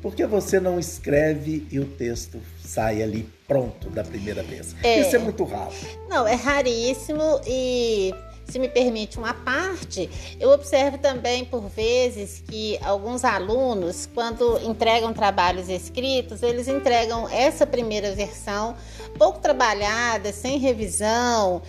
Porque 0.00 0.24
você 0.26 0.60
não 0.60 0.78
escreve 0.78 1.66
e 1.72 1.80
o 1.80 1.84
texto 1.84 2.40
sai 2.64 3.02
ali 3.02 3.28
pronto 3.48 3.90
da 3.90 4.04
primeira 4.04 4.44
vez. 4.44 4.76
É. 4.82 5.00
Isso 5.00 5.16
é 5.16 5.18
muito 5.18 5.42
raro. 5.42 5.72
Não, 6.08 6.26
é 6.26 6.34
raríssimo 6.34 7.40
e 7.44 8.14
se 8.48 8.58
me 8.58 8.68
permite 8.68 9.18
uma 9.18 9.34
parte, 9.34 10.08
eu 10.40 10.50
observo 10.50 10.96
também 10.98 11.44
por 11.44 11.68
vezes 11.68 12.42
que 12.48 12.78
alguns 12.82 13.22
alunos, 13.22 14.08
quando 14.14 14.58
entregam 14.62 15.12
trabalhos 15.12 15.68
escritos, 15.68 16.42
eles 16.42 16.66
entregam 16.66 17.28
essa 17.28 17.66
primeira 17.66 18.14
versão 18.14 18.74
pouco 19.18 19.38
trabalhada, 19.38 20.32
sem 20.32 20.58
revisão, 20.58 21.60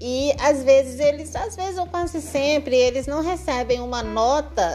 e 0.00 0.34
às 0.38 0.62
vezes 0.62 1.00
eles, 1.00 1.34
às 1.34 1.56
vezes 1.56 1.78
ou 1.78 1.86
quase 1.86 2.20
sempre, 2.20 2.76
eles 2.76 3.06
não 3.06 3.22
recebem 3.22 3.80
uma 3.80 4.02
nota 4.02 4.74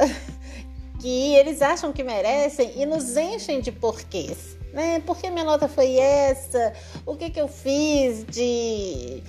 que 0.99 1.35
eles 1.35 1.61
acham 1.61 1.93
que 1.93 2.03
merecem 2.03 2.73
e 2.75 2.85
nos 2.87 3.15
enchem 3.15 3.61
de 3.61 3.71
porquês. 3.71 4.57
Né? 4.73 5.01
Por 5.05 5.17
que 5.17 5.29
minha 5.29 5.43
nota 5.43 5.67
foi 5.67 5.97
essa? 5.97 6.73
O 7.05 7.15
que, 7.15 7.29
que 7.29 7.41
eu 7.41 7.47
fiz 7.47 8.25
de 8.25 9.21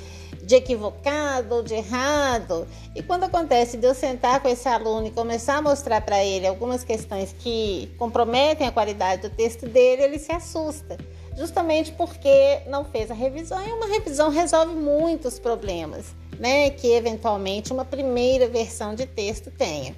de 0.43 0.57
equivocado 0.57 1.55
ou 1.55 1.63
de 1.63 1.75
errado. 1.75 2.67
E 2.95 3.03
quando 3.03 3.25
acontece 3.25 3.77
de 3.77 3.87
eu 3.87 3.95
sentar 3.95 4.41
com 4.41 4.49
esse 4.49 4.69
aluno 4.69 5.07
e 5.07 5.11
começar 5.11 5.59
a 5.59 5.63
mostrar 5.63 6.01
para 6.01 6.23
ele 6.25 6.47
algumas 6.47 6.83
questões 6.85 7.35
que 7.39 7.91
comprometem 7.99 8.67
a 8.67 8.73
qualidade 8.73 9.23
do 9.23 9.31
texto 9.31 9.69
dele, 9.69 10.03
ele 10.03 10.19
se 10.19 10.33
assusta. 10.33 10.99
justamente 11.37 11.93
porque 11.93 12.61
não 12.67 12.85
fez 12.85 13.11
a 13.11 13.15
revisão 13.15 13.61
e 13.67 13.73
uma 13.73 13.87
revisão 13.87 14.31
resolve 14.31 14.75
muitos 14.75 15.39
problemas, 15.39 16.07
né? 16.39 16.71
Que 16.71 16.93
eventualmente 16.93 17.73
uma 17.73 17.85
primeira 17.85 18.49
versão 18.49 18.95
de 18.95 19.07
texto 19.07 19.51
tenha. 19.51 19.95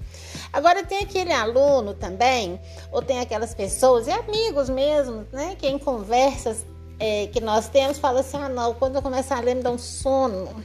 Agora 0.52 0.84
tem 0.84 0.98
aquele 0.98 1.32
aluno 1.32 1.94
também, 1.94 2.60
ou 2.92 3.02
tem 3.02 3.18
aquelas 3.18 3.54
pessoas 3.54 4.06
e 4.06 4.10
amigos 4.12 4.68
mesmo, 4.68 5.26
né? 5.32 5.56
Que 5.58 5.66
em 5.66 5.78
conversas 5.78 6.64
é, 6.98 7.26
que 7.28 7.40
nós 7.40 7.68
temos 7.68 7.98
fala 7.98 8.20
assim: 8.20 8.36
ah, 8.36 8.48
não, 8.48 8.74
quando 8.74 8.96
eu 8.96 9.02
começar 9.02 9.38
a 9.38 9.40
ler 9.40 9.54
me 9.54 9.62
dá 9.62 9.70
um 9.70 9.78
sono. 9.78 10.64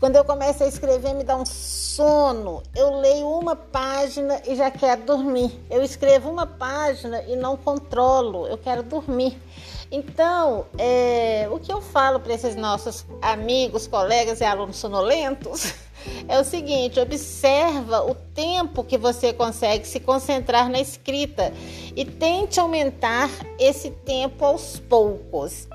Quando 0.00 0.16
eu 0.16 0.24
começo 0.24 0.62
a 0.62 0.66
escrever, 0.66 1.14
me 1.14 1.24
dá 1.24 1.36
um 1.36 1.46
sono. 1.46 2.62
Eu 2.74 3.00
leio 3.00 3.26
uma 3.26 3.56
página 3.56 4.38
e 4.46 4.54
já 4.54 4.70
quero 4.70 5.02
dormir. 5.04 5.58
Eu 5.70 5.82
escrevo 5.82 6.30
uma 6.30 6.46
página 6.46 7.22
e 7.22 7.36
não 7.36 7.56
controlo. 7.56 8.46
Eu 8.46 8.58
quero 8.58 8.82
dormir. 8.82 9.40
Então, 9.90 10.66
é, 10.76 11.48
o 11.50 11.58
que 11.58 11.72
eu 11.72 11.80
falo 11.80 12.18
para 12.20 12.34
esses 12.34 12.56
nossos 12.56 13.06
amigos, 13.22 13.86
colegas 13.86 14.40
e 14.40 14.44
alunos 14.44 14.76
sonolentos 14.76 15.72
é 16.28 16.38
o 16.38 16.44
seguinte: 16.44 17.00
observa 17.00 18.02
o 18.02 18.14
tempo 18.14 18.84
que 18.84 18.98
você 18.98 19.32
consegue 19.32 19.86
se 19.86 20.00
concentrar 20.00 20.68
na 20.68 20.80
escrita 20.80 21.52
e 21.94 22.04
tente 22.04 22.58
aumentar 22.60 23.30
esse 23.58 23.90
tempo 23.90 24.44
aos 24.44 24.78
poucos. 24.80 25.68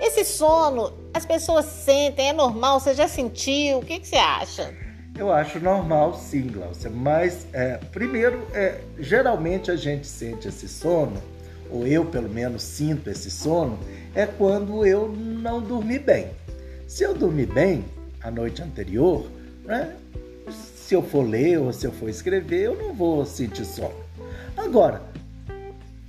Esse 0.00 0.24
sono, 0.24 0.92
as 1.12 1.26
pessoas 1.26 1.64
sentem, 1.64 2.28
é 2.28 2.32
normal? 2.32 2.78
Você 2.78 2.94
já 2.94 3.08
sentiu? 3.08 3.78
O 3.78 3.84
que, 3.84 3.98
que 3.98 4.06
você 4.06 4.16
acha? 4.16 4.72
Eu 5.18 5.32
acho 5.32 5.58
normal, 5.58 6.14
sim, 6.14 6.46
Glaucia. 6.46 6.88
Mas, 6.88 7.48
é, 7.52 7.78
primeiro, 7.90 8.46
é, 8.54 8.80
geralmente 9.00 9.68
a 9.68 9.76
gente 9.76 10.06
sente 10.06 10.46
esse 10.46 10.68
sono, 10.68 11.20
ou 11.68 11.84
eu 11.84 12.04
pelo 12.04 12.28
menos 12.28 12.62
sinto 12.62 13.10
esse 13.10 13.28
sono, 13.28 13.76
é 14.14 14.26
quando 14.26 14.86
eu 14.86 15.08
não 15.08 15.60
dormi 15.60 15.98
bem. 15.98 16.28
Se 16.86 17.02
eu 17.02 17.14
dormir 17.14 17.46
bem 17.46 17.84
a 18.22 18.30
noite 18.30 18.62
anterior, 18.62 19.26
né, 19.68 19.94
se 20.50 20.94
eu 20.94 21.02
for 21.02 21.22
ler 21.22 21.58
ou 21.58 21.70
se 21.72 21.86
eu 21.86 21.92
for 21.92 22.08
escrever, 22.08 22.62
eu 22.62 22.74
não 22.74 22.94
vou 22.94 23.24
sentir 23.26 23.66
sono. 23.66 23.94
Agora, 24.56 25.02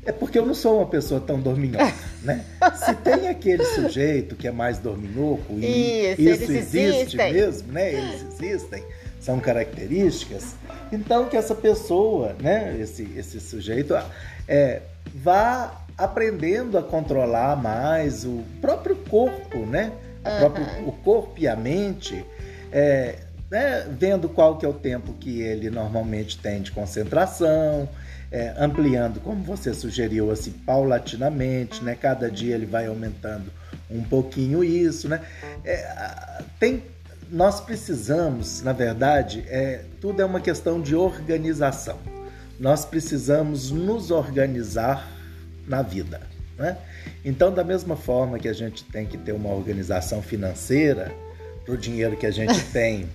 é 0.05 0.11
porque 0.11 0.39
eu 0.39 0.45
não 0.45 0.55
sou 0.55 0.77
uma 0.77 0.85
pessoa 0.85 1.19
tão 1.19 1.39
dorminhoca, 1.39 1.93
né? 2.23 2.45
Se 2.75 2.95
tem 2.95 3.27
aquele 3.27 3.65
sujeito 3.65 4.37
que 4.37 4.47
é 4.47 4.51
mais 4.51 4.79
dorminhoco, 4.79 5.53
e 5.59 6.13
isso, 6.13 6.21
isso 6.21 6.51
existe 6.51 7.17
mesmo, 7.17 7.73
né? 7.73 7.93
Eles 7.93 8.25
existem, 8.39 8.83
são 9.19 9.39
características. 9.39 10.55
Então 10.91 11.27
que 11.27 11.35
essa 11.35 11.53
pessoa, 11.53 12.35
né? 12.41 12.77
Esse, 12.79 13.03
esse 13.17 13.41
sujeito 13.41 13.93
é, 14.47 14.81
vá 15.13 15.83
aprendendo 15.97 16.77
a 16.77 16.81
controlar 16.81 17.61
mais 17.61 18.23
o 18.23 18.43
próprio 18.61 18.95
corpo, 18.95 19.59
né? 19.65 19.91
Uhum. 20.25 20.37
Próprio, 20.39 20.65
o 20.87 20.91
corpo 21.03 21.33
e 21.37 21.47
a 21.47 21.55
mente, 21.57 22.25
é, 22.71 23.19
né? 23.49 23.87
vendo 23.97 24.29
qual 24.29 24.57
que 24.57 24.65
é 24.65 24.69
o 24.69 24.73
tempo 24.73 25.13
que 25.13 25.41
ele 25.41 25.69
normalmente 25.69 26.37
tem 26.37 26.61
de 26.61 26.71
concentração, 26.71 27.89
é, 28.31 28.53
ampliando, 28.57 29.19
como 29.19 29.43
você 29.43 29.73
sugeriu, 29.73 30.31
assim, 30.31 30.51
paulatinamente, 30.51 31.83
né? 31.83 31.97
Cada 31.99 32.29
dia 32.29 32.55
ele 32.55 32.65
vai 32.65 32.85
aumentando 32.85 33.51
um 33.89 34.03
pouquinho 34.03 34.63
isso, 34.63 35.09
né? 35.09 35.21
É, 35.65 36.43
tem, 36.59 36.83
nós 37.31 37.59
precisamos, 37.59 38.61
na 38.61 38.71
verdade, 38.71 39.43
é, 39.47 39.83
tudo 39.99 40.21
é 40.21 40.25
uma 40.25 40.39
questão 40.39 40.79
de 40.79 40.95
organização. 40.95 41.97
Nós 42.59 42.85
precisamos 42.85 43.71
nos 43.71 44.11
organizar 44.11 45.09
na 45.67 45.81
vida, 45.81 46.21
né? 46.57 46.77
Então, 47.25 47.51
da 47.51 47.63
mesma 47.63 47.95
forma 47.95 48.37
que 48.37 48.47
a 48.47 48.53
gente 48.53 48.83
tem 48.83 49.07
que 49.07 49.17
ter 49.17 49.31
uma 49.31 49.49
organização 49.49 50.21
financeira 50.21 51.11
para 51.65 51.73
o 51.73 51.77
dinheiro 51.77 52.15
que 52.15 52.27
a 52.27 52.31
gente 52.31 52.63
tem 52.71 53.07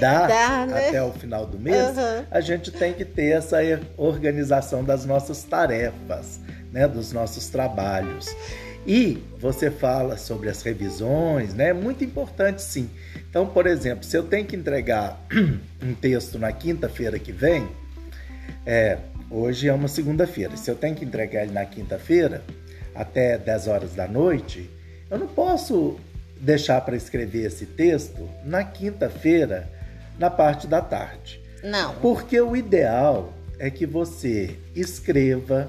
dá, 0.00 0.26
dá 0.26 0.66
né? 0.66 0.88
até 0.88 1.02
o 1.02 1.12
final 1.12 1.46
do 1.46 1.58
mês, 1.58 1.96
uhum. 1.96 2.24
a 2.30 2.40
gente 2.40 2.70
tem 2.70 2.92
que 2.92 3.04
ter 3.04 3.36
essa 3.36 3.58
organização 3.96 4.84
das 4.84 5.04
nossas 5.04 5.42
tarefas, 5.44 6.40
né, 6.72 6.86
dos 6.86 7.12
nossos 7.12 7.48
trabalhos. 7.48 8.34
E 8.86 9.22
você 9.38 9.70
fala 9.70 10.16
sobre 10.16 10.48
as 10.48 10.62
revisões, 10.62 11.52
né? 11.52 11.68
É 11.68 11.72
muito 11.74 12.02
importante 12.02 12.62
sim. 12.62 12.88
Então, 13.28 13.46
por 13.46 13.66
exemplo, 13.66 14.04
se 14.04 14.16
eu 14.16 14.22
tenho 14.22 14.46
que 14.46 14.56
entregar 14.56 15.20
um 15.82 15.94
texto 15.94 16.38
na 16.38 16.50
quinta-feira 16.52 17.18
que 17.18 17.30
vem, 17.30 17.68
é, 18.64 18.96
hoje 19.30 19.68
é 19.68 19.74
uma 19.74 19.88
segunda-feira. 19.88 20.56
Se 20.56 20.70
eu 20.70 20.74
tenho 20.74 20.94
que 20.94 21.04
entregar 21.04 21.42
ele 21.42 21.52
na 21.52 21.66
quinta-feira, 21.66 22.42
até 22.94 23.36
10 23.36 23.68
horas 23.68 23.94
da 23.94 24.08
noite, 24.08 24.70
eu 25.10 25.18
não 25.18 25.26
posso 25.26 25.98
deixar 26.40 26.80
para 26.82 26.96
escrever 26.96 27.46
esse 27.46 27.66
texto 27.66 28.28
na 28.44 28.64
quinta-feira, 28.64 29.68
na 30.18 30.30
parte 30.30 30.66
da 30.66 30.80
tarde. 30.80 31.40
Não. 31.62 31.94
Porque 31.96 32.40
o 32.40 32.56
ideal 32.56 33.32
é 33.58 33.70
que 33.70 33.86
você 33.86 34.56
escreva, 34.74 35.68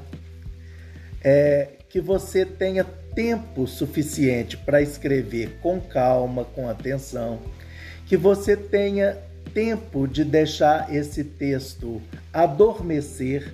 é, 1.23 1.69
que 1.89 1.99
você 1.99 2.45
tenha 2.45 2.85
tempo 3.15 3.67
suficiente 3.67 4.55
para 4.55 4.81
escrever 4.81 5.57
com 5.61 5.81
calma, 5.81 6.45
com 6.45 6.69
atenção, 6.69 7.39
que 8.05 8.15
você 8.15 8.55
tenha 8.55 9.17
tempo 9.53 10.07
de 10.07 10.23
deixar 10.23 10.93
esse 10.93 11.23
texto 11.23 12.01
adormecer 12.31 13.53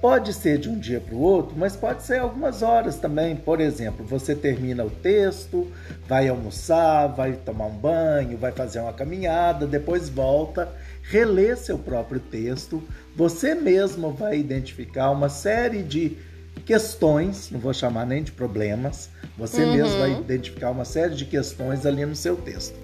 Pode 0.00 0.34
ser 0.34 0.58
de 0.58 0.68
um 0.68 0.78
dia 0.78 1.00
para 1.00 1.14
o 1.14 1.20
outro, 1.20 1.56
mas 1.56 1.74
pode 1.74 2.02
ser 2.02 2.18
algumas 2.18 2.62
horas 2.62 2.96
também. 2.96 3.34
Por 3.34 3.60
exemplo, 3.60 4.04
você 4.04 4.34
termina 4.34 4.84
o 4.84 4.90
texto, 4.90 5.70
vai 6.06 6.28
almoçar, 6.28 7.06
vai 7.08 7.32
tomar 7.32 7.66
um 7.66 7.76
banho, 7.76 8.36
vai 8.36 8.52
fazer 8.52 8.80
uma 8.80 8.92
caminhada, 8.92 9.66
depois 9.66 10.08
volta, 10.08 10.68
relê 11.02 11.56
seu 11.56 11.78
próprio 11.78 12.20
texto. 12.20 12.82
Você 13.16 13.54
mesmo 13.54 14.12
vai 14.12 14.38
identificar 14.38 15.10
uma 15.10 15.30
série 15.30 15.82
de 15.82 16.16
questões, 16.66 17.50
não 17.50 17.58
vou 17.58 17.72
chamar 17.72 18.06
nem 18.06 18.22
de 18.22 18.32
problemas, 18.32 19.08
você 19.36 19.62
uhum. 19.64 19.72
mesmo 19.72 19.98
vai 19.98 20.12
identificar 20.12 20.70
uma 20.70 20.84
série 20.84 21.14
de 21.14 21.24
questões 21.24 21.86
ali 21.86 22.04
no 22.04 22.16
seu 22.16 22.36
texto. 22.36 22.76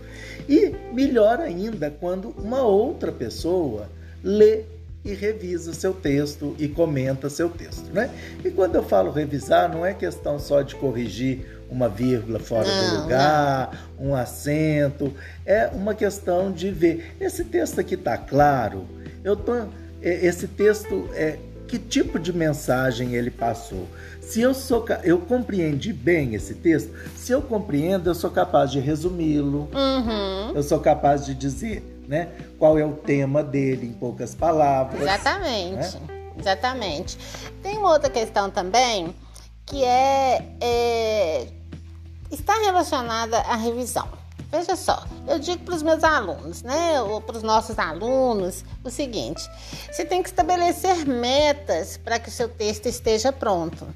E 0.49 0.75
melhor 0.93 1.41
ainda 1.41 1.91
quando 1.91 2.31
uma 2.39 2.63
outra 2.63 3.13
pessoa 3.13 3.89
lê 4.23 4.65
e 5.05 5.15
revisa 5.15 5.75
seu 5.75 5.93
texto 5.93 6.55
e 6.59 6.69
comenta 6.69 7.29
seu 7.29 7.49
texto, 7.49 7.93
né? 7.93 8.11
E 8.45 8.51
quando 8.51 8.77
eu 8.77 8.83
falo 8.83 9.11
revisar, 9.11 9.73
não 9.73 9.85
é 9.85 9.93
questão 9.93 10.39
só 10.39 10.63
de 10.63 10.77
corrigir 10.77 11.61
uma 11.69 11.89
vírgula 11.89 12.39
fora 12.39 12.69
não, 12.69 12.97
do 12.97 13.03
lugar, 13.03 13.91
não. 13.99 14.11
um 14.11 14.15
acento, 14.15 15.13
é 15.45 15.69
uma 15.69 15.95
questão 15.95 16.53
de 16.53 16.71
ver 16.71 17.15
esse 17.21 17.45
texto 17.45 17.81
aqui 17.81 17.97
tá 17.97 18.17
claro. 18.17 18.87
Eu 19.25 19.35
tô 19.35 19.55
é, 20.01 20.27
esse 20.27 20.47
texto 20.47 21.09
é 21.15 21.39
que 21.67 21.79
tipo 21.79 22.19
de 22.19 22.33
mensagem 22.33 23.15
ele 23.15 23.31
passou. 23.31 23.89
Se 24.21 24.41
eu 24.41 24.53
sou 24.53 24.85
eu 25.03 25.19
compreendi 25.19 25.93
bem 25.93 26.35
esse 26.35 26.55
texto, 26.55 26.93
se 27.17 27.33
eu 27.33 27.41
compreendo, 27.43 28.11
eu 28.11 28.15
sou 28.15 28.31
capaz 28.31 28.71
de 28.71 28.79
resumi-lo. 28.79 29.69
Uhum. 29.73 30.53
Eu 30.55 30.63
sou 30.63 30.79
capaz 30.79 31.25
de 31.25 31.35
dizer 31.35 31.83
né? 32.13 32.29
Qual 32.59 32.79
é 32.79 32.85
o 32.85 32.93
tema 32.93 33.43
dele 33.43 33.87
em 33.87 33.93
poucas 33.95 34.35
palavras. 34.35 35.01
Exatamente. 35.01 35.97
Né? 35.97 36.33
Exatamente. 36.39 37.19
Tem 37.63 37.79
uma 37.79 37.91
outra 37.91 38.11
questão 38.11 38.51
também 38.51 39.15
que 39.65 39.83
é, 39.83 40.45
é 40.61 41.47
está 42.31 42.55
relacionada 42.59 43.39
à 43.39 43.57
revisão. 43.57 44.07
Veja 44.51 44.77
só, 44.77 45.07
eu 45.27 45.39
digo 45.39 45.65
para 45.65 45.75
os 45.75 45.83
meus 45.83 46.05
alunos, 46.05 46.63
né, 46.63 47.01
ou 47.01 47.23
para 47.23 47.39
os 47.39 47.43
nossos 47.43 47.79
alunos, 47.79 48.63
o 48.85 48.91
seguinte: 48.91 49.43
você 49.91 50.05
tem 50.05 50.23
que 50.23 50.29
estabelecer 50.29 51.07
metas 51.07 51.97
para 51.97 52.19
que 52.19 52.29
o 52.29 52.33
seu 52.33 52.47
texto 52.47 52.85
esteja 52.87 53.33
pronto. 53.33 53.87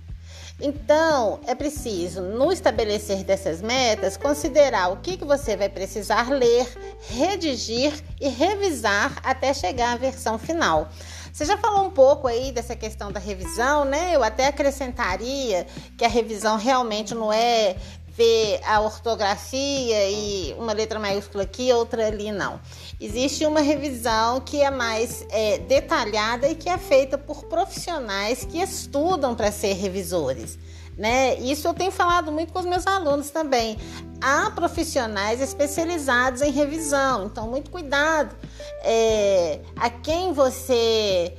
Então, 0.59 1.39
é 1.47 1.55
preciso, 1.55 2.23
no 2.23 2.51
estabelecer 2.51 3.23
dessas 3.23 3.61
metas, 3.61 4.17
considerar 4.17 4.91
o 4.91 4.97
que, 4.97 5.19
que 5.19 5.25
você 5.25 5.55
vai 5.55 5.69
precisar 5.69 6.31
ler, 6.31 6.67
redigir 7.09 7.93
e 8.19 8.29
revisar 8.29 9.21
até 9.23 9.53
chegar 9.53 9.93
à 9.93 9.97
versão 9.97 10.39
final. 10.39 10.89
Você 11.31 11.45
já 11.45 11.59
falou 11.59 11.85
um 11.85 11.91
pouco 11.91 12.27
aí 12.27 12.51
dessa 12.53 12.75
questão 12.75 13.13
da 13.13 13.21
revisão, 13.21 13.85
né? 13.85 14.17
Eu 14.17 14.25
até 14.25 14.47
acrescentaria 14.47 15.67
que 15.99 16.07
a 16.07 16.09
revisão 16.09 16.57
realmente 16.57 17.15
não 17.15 17.31
é 17.31 17.77
ver 18.17 18.61
a 18.65 18.81
ortografia 18.81 20.11
e 20.11 20.55
uma 20.59 20.73
letra 20.73 20.99
maiúscula 20.99 21.45
aqui, 21.45 21.73
outra 21.73 22.07
ali, 22.07 22.33
não. 22.33 22.61
Existe 23.01 23.45
uma 23.45 23.61
revisão 23.61 24.41
que 24.41 24.63
é 24.63 24.71
mais 24.71 25.27
é, 25.31 25.59
detalhada 25.59 26.49
e 26.49 26.55
que 26.55 26.69
é 26.69 26.79
feita 26.79 27.19
por 27.19 27.45
profissionais 27.45 28.45
que 28.45 28.59
estudam 28.59 29.35
para 29.35 29.53
ser 29.53 29.75
revisores. 29.75 30.59
Né? 30.97 31.35
Isso 31.41 31.69
eu 31.69 31.75
tenho 31.75 31.91
falado 31.91 32.33
muito 32.33 32.55
com 32.55 32.59
os 32.59 32.65
meus 32.65 32.87
alunos 32.87 33.29
também. 33.29 33.77
Há 34.19 34.51
profissionais 34.51 35.43
especializados 35.43 36.41
em 36.41 36.51
revisão, 36.51 37.27
então 37.27 37.47
muito 37.47 37.71
cuidado 37.71 38.35
é, 38.83 39.61
a 39.77 39.91
quem 39.91 40.33
você 40.33 41.37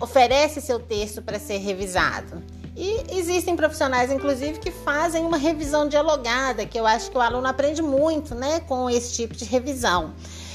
oferece 0.00 0.60
seu 0.60 0.80
texto 0.80 1.22
para 1.22 1.38
ser 1.38 1.58
revisado. 1.58 2.42
E 2.82 3.18
existem 3.18 3.54
profissionais, 3.54 4.10
inclusive, 4.10 4.58
que 4.58 4.70
fazem 4.70 5.22
uma 5.22 5.36
revisão 5.36 5.86
dialogada, 5.86 6.64
que 6.64 6.80
eu 6.80 6.86
acho 6.86 7.10
que 7.10 7.18
o 7.18 7.20
aluno 7.20 7.46
aprende 7.46 7.82
muito 7.82 8.34
né, 8.34 8.60
com 8.60 8.88
esse 8.88 9.12
tipo 9.12 9.36
de 9.36 9.44
revisão. 9.44 10.14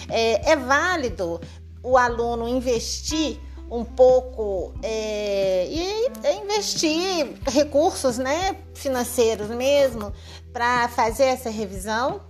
É, 0.10 0.54
é 0.54 0.56
válido 0.56 1.40
o 1.84 1.96
aluno 1.96 2.48
investir 2.48 3.38
um 3.70 3.86
pouco 3.86 4.74
é, 4.82 5.68
e 5.68 6.10
investir 6.42 7.28
recursos 7.46 8.18
né, 8.18 8.56
financeiros 8.74 9.50
mesmo 9.50 10.12
para 10.52 10.88
fazer 10.88 11.26
essa 11.26 11.52
revisão? 11.52 12.22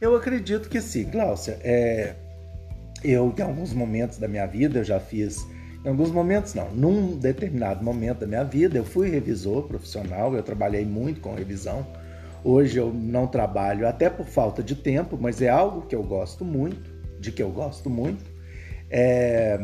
Eu 0.00 0.16
acredito 0.16 0.68
que 0.68 0.80
sim, 0.80 1.04
Cláudia. 1.04 1.60
É, 1.62 2.16
eu, 3.04 3.32
em 3.38 3.42
alguns 3.42 3.72
momentos 3.72 4.18
da 4.18 4.26
minha 4.26 4.46
vida, 4.46 4.80
eu 4.80 4.84
já 4.84 4.98
fiz. 4.98 5.46
Em 5.84 5.88
alguns 5.88 6.10
momentos, 6.10 6.54
não. 6.54 6.70
Num 6.70 7.18
determinado 7.18 7.84
momento 7.84 8.20
da 8.20 8.26
minha 8.26 8.44
vida, 8.44 8.78
eu 8.78 8.84
fui 8.84 9.10
revisor 9.10 9.64
profissional, 9.64 10.34
eu 10.34 10.42
trabalhei 10.42 10.84
muito 10.84 11.20
com 11.20 11.34
revisão. 11.34 11.86
Hoje 12.42 12.78
eu 12.78 12.92
não 12.92 13.26
trabalho 13.26 13.86
até 13.86 14.08
por 14.08 14.26
falta 14.26 14.62
de 14.62 14.74
tempo, 14.74 15.18
mas 15.20 15.42
é 15.42 15.48
algo 15.48 15.82
que 15.82 15.94
eu 15.94 16.02
gosto 16.02 16.44
muito, 16.44 16.90
de 17.20 17.30
que 17.30 17.42
eu 17.42 17.50
gosto 17.50 17.90
muito. 17.90 18.24
É, 18.90 19.60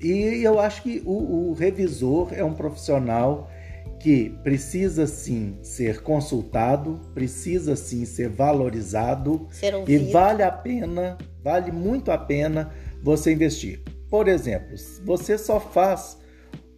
e 0.00 0.40
eu 0.42 0.60
acho 0.60 0.82
que 0.82 1.02
o, 1.04 1.50
o 1.50 1.54
revisor 1.54 2.32
é 2.32 2.44
um 2.44 2.52
profissional 2.52 3.50
que 3.98 4.30
precisa 4.44 5.06
sim 5.06 5.58
ser 5.62 6.02
consultado, 6.02 7.00
precisa 7.14 7.74
sim 7.74 8.04
ser 8.04 8.28
valorizado 8.28 9.48
ser 9.50 9.72
e 9.88 9.98
vale 10.12 10.42
a 10.42 10.50
pena, 10.50 11.16
vale 11.42 11.72
muito 11.72 12.12
a 12.12 12.18
pena 12.18 12.70
você 13.02 13.32
investir. 13.32 13.80
Por 14.10 14.28
exemplo, 14.28 14.76
você 15.04 15.36
só 15.36 15.58
faz 15.58 16.18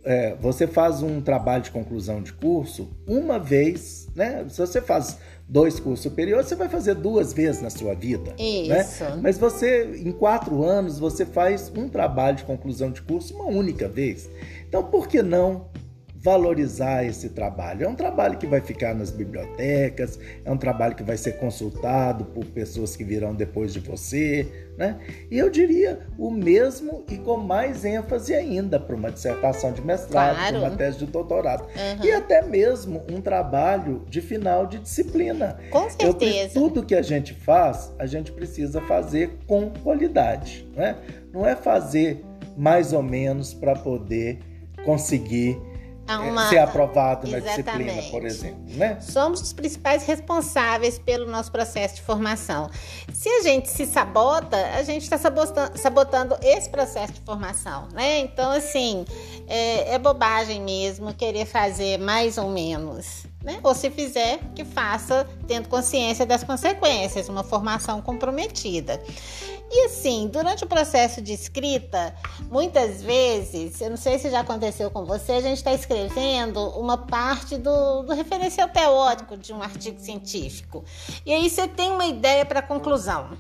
é, 0.05 0.35
você 0.37 0.67
faz 0.67 1.03
um 1.03 1.21
trabalho 1.21 1.63
de 1.63 1.71
conclusão 1.71 2.23
de 2.23 2.33
curso 2.33 2.89
uma 3.07 3.39
vez, 3.39 4.09
né? 4.15 4.47
Se 4.49 4.59
você 4.59 4.81
faz 4.81 5.19
dois 5.47 5.81
cursos 5.81 6.03
superiores, 6.03 6.47
você 6.47 6.55
vai 6.55 6.69
fazer 6.69 6.95
duas 6.95 7.33
vezes 7.33 7.61
na 7.61 7.71
sua 7.71 7.95
vida. 7.95 8.31
Né? 8.39 8.81
Isso. 8.81 9.05
Né? 9.05 9.19
Mas 9.23 9.39
você, 9.39 9.85
em 9.97 10.13
quatro 10.13 10.63
anos, 10.63 10.99
você 10.99 11.27
faz 11.27 11.71
um 11.77 11.89
trabalho 11.89 12.37
de 12.37 12.45
conclusão 12.45 12.91
de 12.91 13.03
curso 13.03 13.35
uma 13.35 13.47
única 13.47 13.89
vez. 13.89 14.31
Então, 14.67 14.83
por 14.83 15.09
que 15.09 15.23
não 15.23 15.69
valorizar 16.29 17.05
esse 17.05 17.31
trabalho. 17.31 17.87
É 17.87 17.89
um 17.89 17.95
trabalho 17.95 18.37
que 18.37 18.47
vai 18.47 18.61
ficar 18.61 18.95
nas 18.95 19.11
bibliotecas, 19.11 20.19
é 20.45 20.51
um 20.51 20.59
trabalho 20.59 20.95
que 20.95 21.03
vai 21.03 21.17
ser 21.17 21.39
consultado 21.39 22.27
por 22.27 22.45
pessoas 22.45 22.95
que 22.95 23.03
virão 23.03 23.35
depois 23.35 23.73
de 23.73 23.81
você, 23.81 24.47
né? 24.77 24.99
E 25.31 25.39
eu 25.39 25.49
diria 25.49 26.01
o 26.19 26.31
mesmo 26.31 27.03
e 27.11 27.17
com 27.17 27.39
mais 27.39 27.83
ênfase 27.83 28.35
ainda 28.35 28.79
para 28.79 28.95
uma 28.95 29.11
dissertação 29.11 29.73
de 29.73 29.81
mestrado, 29.81 30.37
claro. 30.37 30.59
para 30.59 30.69
uma 30.69 30.77
tese 30.77 30.99
de 30.99 31.07
doutorado 31.07 31.63
uhum. 31.63 32.05
e 32.05 32.13
até 32.13 32.43
mesmo 32.43 33.03
um 33.11 33.23
trabalho 33.23 34.05
de 34.07 34.21
final 34.21 34.67
de 34.67 34.81
disciplina. 34.81 35.59
Com 35.71 35.89
certeza. 35.89 36.59
Eu, 36.59 36.63
tudo 36.63 36.85
que 36.85 36.95
a 36.95 37.01
gente 37.01 37.33
faz, 37.33 37.91
a 37.99 38.05
gente 38.05 38.33
precisa 38.33 38.83
fazer 38.83 39.39
com 39.47 39.71
qualidade, 39.71 40.69
né? 40.77 40.95
Não 41.33 41.47
é 41.47 41.57
fazer 41.57 42.23
mais 42.55 42.93
ou 42.93 43.03
menos 43.03 43.55
para 43.55 43.75
poder 43.75 44.41
conseguir 44.85 45.59
uma... 46.17 46.49
ser 46.49 46.59
aprovado 46.59 47.29
na 47.31 47.39
disciplina, 47.39 48.03
por 48.11 48.25
exemplo. 48.25 48.59
Né? 48.69 48.99
Somos 49.01 49.41
os 49.41 49.53
principais 49.53 50.05
responsáveis 50.05 50.99
pelo 50.99 51.31
nosso 51.31 51.53
processo 51.53 51.97
de 51.97 52.03
formação. 52.03 52.71
Se 53.13 53.29
a 53.29 53.43
gente 53.43 53.69
se 53.69 53.85
sabota, 53.87 54.57
a 54.75 54.83
gente 54.83 55.03
está 55.03 55.19
sabotando, 55.19 55.79
sabotando, 55.79 56.39
esse 56.43 56.71
processo 56.71 57.13
de 57.13 57.21
formação. 57.21 57.89
Né? 57.93 58.21
Então, 58.21 58.51
assim, 58.53 59.05
é, 59.47 59.95
é 59.95 59.99
bobagem 59.99 60.63
mesmo 60.63 61.13
querer 61.13 61.45
fazer 61.45 61.99
mais 61.99 62.39
ou 62.39 62.49
menos. 62.49 63.27
Né? 63.43 63.61
Ou 63.63 63.75
se 63.75 63.91
fizer, 63.91 64.41
que 64.55 64.65
faça 64.65 65.27
tendo 65.47 65.69
consciência 65.69 66.27
das 66.27 66.43
consequências, 66.43 67.29
uma 67.29 67.45
formação 67.45 68.01
comprometida. 68.03 69.01
E 69.71 69.85
assim, 69.85 70.29
durante 70.29 70.65
o 70.65 70.67
processo 70.67 71.21
de 71.21 71.33
escrita, 71.33 72.15
muitas 72.51 73.03
vezes, 73.03 73.81
eu 73.81 73.91
não 73.91 73.97
sei 73.99 74.19
se 74.19 74.31
já 74.31 74.41
aconteceu 74.41 74.91
com 74.91 75.05
você, 75.05 75.33
a 75.33 75.41
gente 75.43 75.59
está 75.59 75.75
escrevendo 75.75 76.59
uma 76.71 76.97
parte 76.97 77.59
do, 77.59 78.03
do 78.03 78.15
referencial 78.15 78.69
teórico 78.69 79.37
de 79.37 79.53
um 79.53 79.63
artigo 79.63 80.01
científico. 80.01 80.85
E 81.25 81.33
aí 81.33 81.51
você 81.51 81.69
tem 81.69 81.91
uma 81.91 82.07
ideia 82.07 82.47
para 82.47 82.61
a 82.61 82.63
conclusão. 82.63 83.37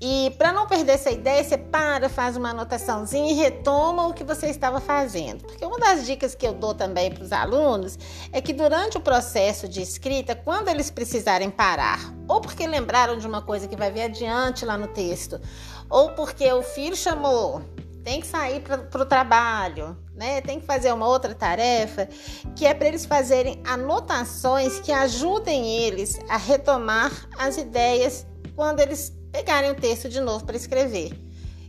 E 0.00 0.34
para 0.36 0.52
não 0.52 0.66
perder 0.66 0.92
essa 0.92 1.10
ideia, 1.10 1.42
você 1.42 1.56
para, 1.56 2.08
faz 2.08 2.36
uma 2.36 2.50
anotaçãozinha 2.50 3.32
e 3.32 3.34
retoma 3.34 4.06
o 4.06 4.12
que 4.12 4.24
você 4.24 4.48
estava 4.48 4.80
fazendo. 4.80 5.44
Porque 5.44 5.64
uma 5.64 5.78
das 5.78 6.04
dicas 6.04 6.34
que 6.34 6.46
eu 6.46 6.52
dou 6.52 6.74
também 6.74 7.10
para 7.12 7.24
os 7.24 7.32
alunos 7.32 7.98
é 8.32 8.40
que 8.40 8.52
durante 8.52 8.96
o 8.96 9.00
processo 9.00 9.68
de 9.68 9.80
escrita, 9.80 10.34
quando 10.34 10.68
eles 10.68 10.90
precisarem 10.90 11.50
parar, 11.50 12.00
ou 12.28 12.40
porque 12.40 12.66
lembraram 12.66 13.18
de 13.18 13.26
uma 13.26 13.42
coisa 13.42 13.68
que 13.68 13.76
vai 13.76 13.90
vir 13.90 14.02
adiante 14.02 14.64
lá 14.64 14.76
no 14.76 14.88
texto, 14.88 15.40
ou 15.88 16.10
porque 16.10 16.50
o 16.52 16.62
filho 16.62 16.96
chamou, 16.96 17.62
tem 18.04 18.20
que 18.20 18.26
sair 18.26 18.60
para 18.60 19.02
o 19.02 19.06
trabalho, 19.06 19.96
né? 20.14 20.40
Tem 20.42 20.60
que 20.60 20.66
fazer 20.66 20.92
uma 20.92 21.08
outra 21.08 21.34
tarefa, 21.34 22.06
que 22.54 22.66
é 22.66 22.74
para 22.74 22.88
eles 22.88 23.06
fazerem 23.06 23.62
anotações 23.64 24.78
que 24.78 24.92
ajudem 24.92 25.66
eles 25.66 26.18
a 26.28 26.36
retomar 26.36 27.10
as 27.38 27.56
ideias 27.56 28.26
quando 28.54 28.80
eles 28.80 29.12
pegarem 29.34 29.72
o 29.72 29.74
texto 29.74 30.08
de 30.08 30.20
novo 30.20 30.44
para 30.44 30.56
escrever. 30.56 31.10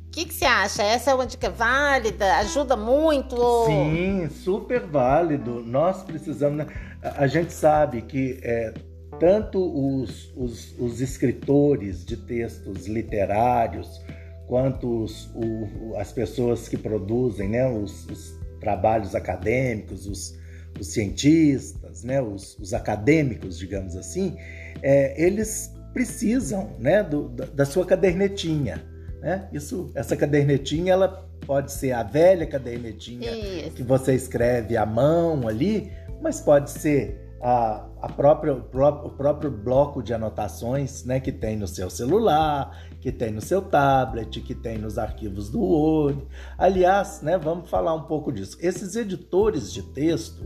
O 0.08 0.12
que, 0.12 0.26
que 0.26 0.34
você 0.34 0.46
acha? 0.46 0.84
Essa 0.84 1.12
é 1.12 1.14
uma 1.16 1.26
dica 1.26 1.50
válida? 1.50 2.38
Ajuda 2.38 2.78
muito? 2.78 3.36
Sim, 3.66 4.30
super 4.30 4.82
válido. 4.82 5.64
Nós 5.66 6.04
precisamos. 6.04 6.60
Né? 6.60 6.68
A 7.02 7.26
gente 7.26 7.52
sabe 7.52 8.04
que 8.04 8.40
é, 8.44 8.72
tanto 9.20 9.60
os, 9.60 10.32
os, 10.38 10.80
os, 10.80 11.02
escritores 11.02 12.06
de 12.06 12.16
textos 12.16 12.86
literários, 12.86 14.00
quanto 14.48 15.04
os, 15.04 15.30
o, 15.34 15.96
as 15.98 16.14
pessoas 16.14 16.70
que 16.70 16.78
produzem 16.78 17.50
né, 17.50 17.68
os, 17.68 18.06
os 18.06 18.40
trabalhos 18.62 19.16
acadêmicos, 19.16 20.06
os, 20.06 20.38
os 20.80 20.94
cientistas, 20.94 22.04
né, 22.04 22.22
os, 22.22 22.58
os 22.60 22.74
acadêmicos, 22.74 23.58
digamos 23.58 23.98
assim, 23.98 24.38
é, 24.82 25.22
eles 25.22 25.75
precisam 25.96 26.72
né, 26.78 27.02
do, 27.02 27.30
da 27.30 27.64
sua 27.64 27.86
cadernetinha. 27.86 28.84
Né? 29.22 29.48
Isso, 29.54 29.94
essa 29.96 30.14
cadernetinha 30.18 30.92
ela 30.92 31.26
pode 31.48 31.72
ser 31.72 31.94
a 31.94 32.04
velha 32.04 32.46
cadernetinha 32.46 33.32
Isso. 33.32 33.78
que 33.78 33.82
você 33.82 34.14
escreve 34.14 34.76
à 34.76 34.86
mão 34.86 35.48
ali, 35.48 35.90
mas 36.22 36.42
pode 36.42 36.70
ser 36.70 37.26
a, 37.42 37.88
a 38.02 38.10
própria, 38.10 38.54
o, 38.54 38.62
próprio, 38.62 39.08
o 39.08 39.16
próprio 39.16 39.50
bloco 39.50 40.04
de 40.04 40.14
anotações 40.14 41.06
né, 41.06 41.22
que 41.22 41.32
tem 41.32 41.56
no 41.56 41.68
seu 41.68 41.90
celular, 41.90 42.78
que 43.00 43.10
tem 43.10 43.32
no 43.32 43.40
seu 43.40 43.62
tablet, 43.62 44.42
que 44.42 44.54
tem 44.54 44.78
nos 44.78 44.98
arquivos 44.98 45.50
do 45.50 45.62
Word. 45.62 46.28
Aliás, 46.58 47.22
né, 47.22 47.38
vamos 47.38 47.70
falar 47.70 47.94
um 47.94 48.04
pouco 48.04 48.34
disso. 48.34 48.58
Esses 48.60 48.98
editores 48.98 49.72
de 49.72 49.82
texto, 49.82 50.46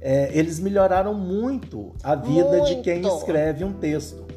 é, 0.00 0.36
eles 0.36 0.58
melhoraram 0.58 1.14
muito 1.14 1.94
a 2.02 2.16
vida 2.16 2.48
muito. 2.48 2.66
de 2.66 2.82
quem 2.82 3.06
escreve 3.06 3.62
um 3.62 3.74
texto. 3.74 4.31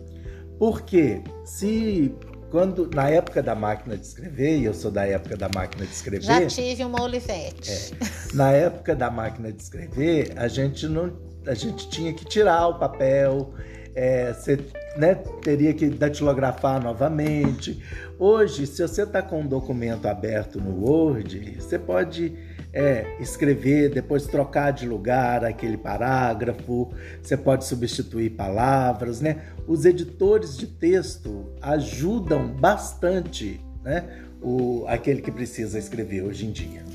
Porque 0.58 1.22
se 1.44 2.14
quando 2.50 2.90
na 2.94 3.10
época 3.10 3.44
da 3.44 3.54
máquina 3.54 3.98
de 3.98 4.06
escrever, 4.06 4.60
e 4.60 4.66
eu 4.66 4.74
sou 4.74 4.90
da 4.90 5.06
época 5.06 5.36
da 5.36 5.50
máquina 5.54 5.86
de 5.86 5.92
escrever. 5.92 6.24
Já 6.24 6.46
tive 6.48 6.86
uma 6.86 7.02
Olivetti. 7.02 7.72
É, 7.72 8.36
na 8.36 8.52
época 8.52 8.96
da 8.96 9.12
máquina 9.12 9.52
de 9.52 9.62
escrever, 9.62 10.34
a 10.38 10.48
gente 10.48 10.88
não 10.88 11.14
a 11.48 11.54
gente 11.54 11.90
tinha 11.90 12.12
que 12.14 12.26
tirar 12.26 12.68
o 12.68 12.80
papel, 12.80 13.54
é, 13.94 14.34
você 14.34 14.60
né, 14.98 15.16
teria 15.42 15.74
que 15.74 15.88
datilografar 15.90 16.82
novamente. 16.82 17.82
Hoje, 18.18 18.66
se 18.66 18.82
você 18.82 19.04
está 19.04 19.22
com 19.22 19.42
um 19.42 19.48
documento 19.48 20.08
aberto 20.08 20.60
no 20.60 20.86
Word, 20.86 21.58
você 21.60 21.78
pode 21.78 22.34
é, 22.76 23.16
escrever, 23.22 23.90
depois 23.90 24.28
trocar 24.28 24.72
de 24.72 24.86
lugar 24.86 25.46
aquele 25.46 25.78
parágrafo, 25.78 26.92
você 27.22 27.38
pode 27.38 27.64
substituir 27.64 28.32
palavras, 28.32 29.22
né? 29.22 29.44
Os 29.66 29.86
editores 29.86 30.58
de 30.58 30.68
texto 30.68 31.54
ajudam 31.62 32.50
bastante, 32.50 33.62
né? 33.82 34.25
O, 34.48 34.86
aquele 34.88 35.24
que 35.24 35.32
precisa 35.32 35.80
escrever 35.80 36.22
hoje 36.22 36.46
em 36.46 36.52
dia. 36.52 36.86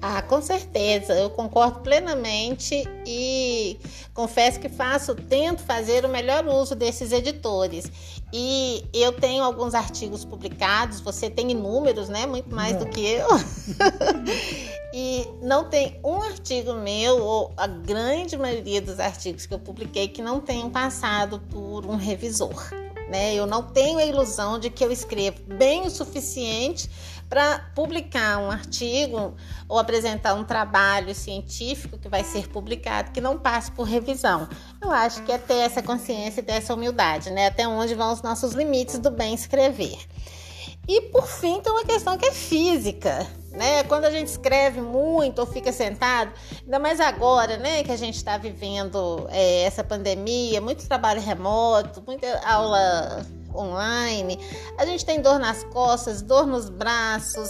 Ah, 0.00 0.22
com 0.22 0.40
certeza, 0.40 1.12
eu 1.12 1.28
concordo 1.28 1.80
plenamente 1.80 2.82
e 3.06 3.78
confesso 4.14 4.58
que 4.58 4.70
faço, 4.70 5.14
tento 5.14 5.62
fazer 5.62 6.06
o 6.06 6.08
melhor 6.08 6.46
uso 6.46 6.74
desses 6.74 7.12
editores. 7.12 7.90
E 8.32 8.82
eu 8.92 9.12
tenho 9.12 9.44
alguns 9.44 9.74
artigos 9.74 10.24
publicados, 10.24 11.00
você 11.00 11.28
tem 11.28 11.50
inúmeros, 11.50 12.08
né? 12.08 12.26
Muito 12.26 12.54
mais 12.54 12.72
não. 12.72 12.80
do 12.80 12.86
que 12.86 13.06
eu. 13.06 13.28
e 14.94 15.28
não 15.42 15.68
tem 15.68 16.00
um 16.02 16.22
artigo 16.22 16.72
meu, 16.72 17.22
ou 17.22 17.52
a 17.54 17.66
grande 17.66 18.36
maioria 18.36 18.80
dos 18.80 18.98
artigos 18.98 19.44
que 19.44 19.52
eu 19.52 19.58
publiquei, 19.58 20.08
que 20.08 20.22
não 20.22 20.40
tenham 20.40 20.70
passado 20.70 21.38
por 21.50 21.84
um 21.84 21.96
revisor. 21.96 22.83
Né? 23.08 23.34
Eu 23.34 23.46
não 23.46 23.62
tenho 23.62 23.98
a 23.98 24.04
ilusão 24.04 24.58
de 24.58 24.70
que 24.70 24.84
eu 24.84 24.90
escrevo 24.90 25.42
bem 25.46 25.82
o 25.82 25.90
suficiente 25.90 26.88
para 27.28 27.58
publicar 27.74 28.38
um 28.38 28.50
artigo 28.50 29.34
ou 29.68 29.78
apresentar 29.78 30.34
um 30.34 30.44
trabalho 30.44 31.14
científico 31.14 31.98
que 31.98 32.08
vai 32.08 32.22
ser 32.22 32.48
publicado 32.48 33.10
que 33.10 33.20
não 33.20 33.38
passe 33.38 33.70
por 33.72 33.84
revisão. 33.84 34.48
Eu 34.80 34.90
acho 34.90 35.22
que 35.22 35.32
é 35.32 35.38
ter 35.38 35.56
essa 35.56 35.82
consciência 35.82 36.40
e 36.40 36.44
ter 36.44 36.52
essa 36.52 36.74
humildade, 36.74 37.30
né? 37.30 37.46
Até 37.46 37.66
onde 37.66 37.94
vão 37.94 38.12
os 38.12 38.22
nossos 38.22 38.52
limites 38.52 38.98
do 38.98 39.10
bem 39.10 39.34
escrever. 39.34 39.98
E 40.86 41.00
por 41.02 41.26
fim, 41.26 41.60
tem 41.60 41.72
uma 41.72 41.84
questão 41.84 42.18
que 42.18 42.26
é 42.26 42.32
física, 42.32 43.26
né? 43.50 43.84
Quando 43.84 44.04
a 44.04 44.10
gente 44.10 44.28
escreve 44.28 44.80
muito 44.80 45.38
ou 45.38 45.46
fica 45.46 45.72
sentado, 45.72 46.32
ainda 46.62 46.78
mais 46.78 47.00
agora, 47.00 47.56
né, 47.56 47.82
que 47.82 47.92
a 47.92 47.96
gente 47.96 48.16
está 48.16 48.36
vivendo 48.36 49.26
é, 49.30 49.62
essa 49.62 49.82
pandemia, 49.82 50.60
muito 50.60 50.86
trabalho 50.86 51.20
remoto, 51.20 52.02
muita 52.06 52.40
aula 52.46 53.24
online, 53.54 54.38
a 54.76 54.84
gente 54.84 55.04
tem 55.06 55.22
dor 55.22 55.38
nas 55.38 55.62
costas, 55.64 56.20
dor 56.20 56.46
nos 56.46 56.68
braços, 56.68 57.48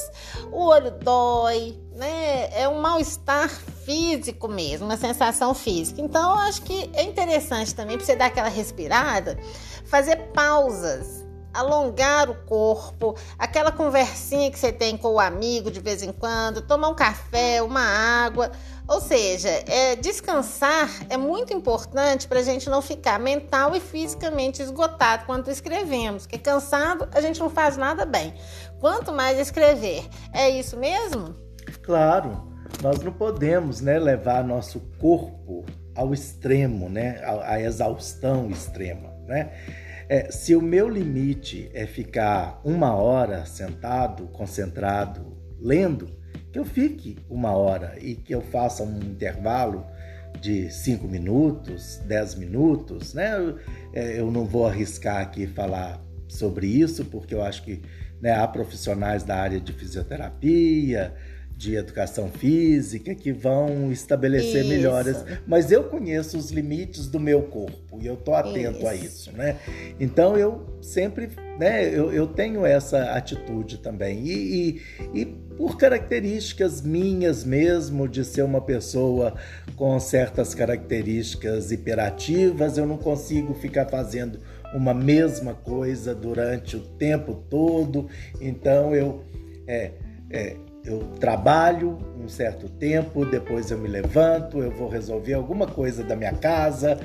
o 0.53 0.67
olho 0.67 0.91
dói, 0.91 1.79
né? 1.95 2.51
É 2.53 2.69
um 2.69 2.81
mal-estar 2.81 3.49
físico 3.49 4.47
mesmo, 4.47 4.87
uma 4.87 4.97
sensação 4.97 5.55
física. 5.55 6.01
Então, 6.01 6.33
eu 6.33 6.39
acho 6.39 6.63
que 6.63 6.91
é 6.93 7.03
interessante 7.03 7.75
também 7.75 7.97
para 7.97 8.07
você 8.07 8.15
dar 8.15 8.27
aquela 8.27 8.49
respirada, 8.49 9.39
fazer 9.87 10.17
pausas 10.35 11.24
alongar 11.55 12.29
o 12.29 12.35
corpo, 12.35 13.17
aquela 13.39 13.71
conversinha 13.71 14.51
que 14.51 14.59
você 14.59 14.73
tem 14.73 14.97
com 14.97 15.15
o 15.15 15.21
amigo 15.21 15.71
de 15.71 15.81
vez 15.81 16.03
em 16.03 16.13
quando, 16.13 16.61
tomar 16.61 16.89
um 16.89 16.95
café, 16.95 17.63
uma 17.63 17.81
água. 17.81 18.51
Ou 18.87 19.01
seja, 19.01 19.49
é, 19.67 19.97
descansar 19.97 20.91
é 21.09 21.17
muito 21.17 21.55
importante 21.55 22.29
para 22.29 22.41
a 22.41 22.43
gente 22.43 22.69
não 22.69 22.83
ficar 22.83 23.19
mental 23.19 23.75
e 23.75 23.81
fisicamente 23.81 24.61
esgotado 24.61 25.25
quando 25.25 25.49
escrevemos, 25.51 26.25
porque 26.25 26.37
cansado 26.37 27.09
a 27.13 27.21
gente 27.21 27.41
não 27.41 27.49
faz 27.49 27.79
nada 27.79 28.05
bem. 28.05 28.35
Quanto 28.81 29.13
mais 29.13 29.39
escrever, 29.39 30.07
é 30.33 30.51
isso 30.51 30.77
mesmo? 30.77 31.35
Claro, 31.83 32.53
nós 32.83 32.99
não 32.99 33.13
podemos 33.13 33.81
né, 33.81 33.99
levar 33.99 34.45
nosso 34.45 34.81
corpo 35.01 35.65
ao 35.95 36.13
extremo, 36.13 36.89
né, 36.91 37.23
à 37.45 37.61
exaustão 37.61 38.51
extrema. 38.51 39.15
Né? 39.27 39.51
É, 40.09 40.31
se 40.31 40.55
o 40.55 40.61
meu 40.61 40.89
limite 40.89 41.71
é 41.73 41.87
ficar 41.87 42.61
uma 42.65 42.95
hora 42.95 43.47
sentado, 43.47 44.27
concentrado, 44.29 45.37
lendo, 45.61 46.09
que 46.53 46.59
eu 46.59 46.65
fique 46.65 47.17
uma 47.29 47.53
hora 47.53 47.97
e 48.01 48.15
que 48.15 48.35
eu 48.35 48.43
faça 48.43 48.83
um 48.83 48.99
intervalo 48.99 49.85
de 50.41 50.71
cinco 50.71 51.07
minutos, 51.09 52.01
dez 52.07 52.35
minutos, 52.35 53.15
né? 53.15 53.35
Eu, 53.35 53.59
é, 53.93 54.21
eu 54.21 54.31
não 54.31 54.45
vou 54.45 54.67
arriscar 54.67 55.23
aqui 55.23 55.47
falar 55.47 56.01
sobre 56.29 56.67
isso, 56.67 57.05
porque 57.07 57.35
eu 57.35 57.43
acho 57.43 57.63
que 57.63 57.81
né, 58.21 58.33
há 58.33 58.47
profissionais 58.47 59.23
da 59.23 59.37
área 59.37 59.61
de 59.61 59.73
fisioterapia, 59.73 61.15
de 61.57 61.77
educação 61.77 62.29
física 62.31 63.15
que 63.15 63.33
vão 63.33 63.91
estabelecer 63.93 64.61
isso. 64.61 64.69
melhoras, 64.69 65.25
mas 65.47 65.71
eu 65.71 65.85
conheço 65.85 66.37
os 66.37 66.51
limites 66.51 67.07
do 67.07 67.21
meu 67.21 67.43
corpo 67.43 68.01
e 68.01 68.07
eu 68.07 68.15
estou 68.15 68.35
atento 68.35 68.79
isso. 68.79 68.87
a 68.89 68.95
isso, 68.95 69.33
né? 69.33 69.57
Então 69.99 70.37
eu 70.37 70.67
sempre, 70.83 71.31
né, 71.59 71.89
eu, 71.89 72.13
eu 72.13 72.27
tenho 72.27 72.67
essa 72.67 73.13
atitude 73.13 73.79
também 73.79 74.25
e, 74.27 74.83
e, 75.15 75.21
e 75.21 75.27
por 75.57 75.77
características 75.79 76.83
minhas 76.83 77.45
mesmo 77.45 78.09
de 78.09 78.25
ser 78.25 78.43
uma 78.43 78.61
pessoa 78.61 79.35
com 79.77 79.99
certas 80.01 80.55
características 80.55 81.71
hiperativas, 81.71 82.77
eu 82.77 82.87
não 82.87 82.99
consigo 82.99 83.55
ficar 83.55 83.87
fazendo 83.87 84.41
uma 84.75 84.93
mesma 84.93 85.55
coisa 85.55 86.15
durante 86.15 86.77
o 86.77 86.81
tempo 86.81 87.45
todo, 87.49 88.09
então 88.41 88.93
eu 88.93 89.23
é, 89.67 89.93
é, 90.31 90.57
eu 90.85 91.01
trabalho 91.19 91.99
um 92.23 92.29
certo 92.29 92.69
tempo, 92.69 93.25
depois 93.25 93.71
eu 93.71 93.79
me 93.79 93.89
levanto, 93.89 94.59
eu 94.59 94.71
vou 94.71 94.89
resolver 94.89 95.33
alguma 95.33 95.67
coisa 95.67 96.05
da 96.05 96.15
minha 96.15 96.33
casa. 96.35 96.99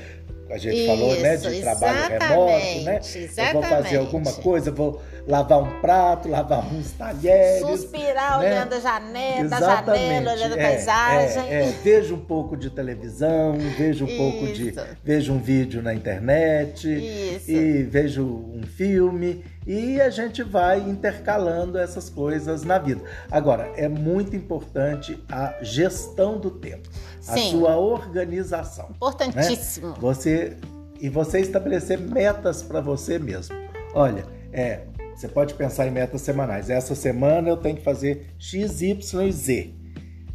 A 0.49 0.57
gente 0.57 0.77
Isso, 0.77 0.87
falou, 0.87 1.15
né, 1.19 1.37
de 1.37 1.61
trabalho 1.61 2.09
remoto, 2.09 2.81
né? 2.83 2.97
Exatamente. 2.97 3.37
Eu 3.37 3.53
vou 3.53 3.63
fazer 3.63 3.97
alguma 3.97 4.33
coisa, 4.33 4.71
vou 4.71 5.01
lavar 5.29 5.61
um 5.61 5.79
prato, 5.79 6.27
lavar 6.27 6.65
uns 6.73 6.91
talheres. 6.93 7.61
Suspirar 7.61 8.39
né? 8.39 8.47
olhando 8.47 8.73
a 8.73 8.79
janela, 8.79 9.49
da 9.49 9.59
janela, 9.59 10.31
olhando 10.33 10.53
a 10.53 10.59
é, 10.59 10.69
paisagem. 10.69 11.43
É, 11.49 11.69
é. 11.69 11.71
Vejo 11.83 12.15
um 12.15 12.19
pouco 12.19 12.57
de 12.57 12.71
televisão, 12.71 13.55
vejo 13.77 14.05
um 14.05 14.07
Isso. 14.07 14.17
pouco 14.17 14.47
de. 14.47 14.73
Vejo 15.03 15.33
um 15.33 15.39
vídeo 15.39 15.83
na 15.83 15.93
internet 15.93 16.87
Isso. 16.87 17.51
e 17.51 17.83
vejo 17.83 18.25
um 18.25 18.63
filme 18.63 19.45
e 19.67 20.01
a 20.01 20.09
gente 20.09 20.41
vai 20.41 20.79
intercalando 20.79 21.77
essas 21.77 22.09
coisas 22.09 22.63
na 22.63 22.79
vida. 22.79 23.01
Agora, 23.29 23.71
é 23.75 23.87
muito 23.87 24.35
importante 24.35 25.23
a 25.31 25.53
gestão 25.61 26.39
do 26.39 26.49
tempo, 26.49 26.89
Sim. 27.21 27.33
a 27.33 27.37
sua 27.51 27.77
organização. 27.77 28.89
Importantíssimo. 28.95 29.89
Né? 29.89 29.95
Você 29.99 30.57
e 30.99 31.07
você 31.07 31.39
estabelecer 31.39 31.99
metas 31.99 32.63
para 32.63 32.81
você 32.81 33.19
mesmo. 33.19 33.55
Olha, 33.93 34.25
é, 34.51 34.81
você 35.19 35.27
pode 35.27 35.53
pensar 35.55 35.85
em 35.85 35.91
metas 35.91 36.21
semanais. 36.21 36.69
Essa 36.69 36.95
semana 36.95 37.49
eu 37.49 37.57
tenho 37.57 37.75
que 37.75 37.83
fazer 37.83 38.27
X, 38.39 38.81
Y 38.81 39.27
e 39.27 39.31
Z. 39.33 39.73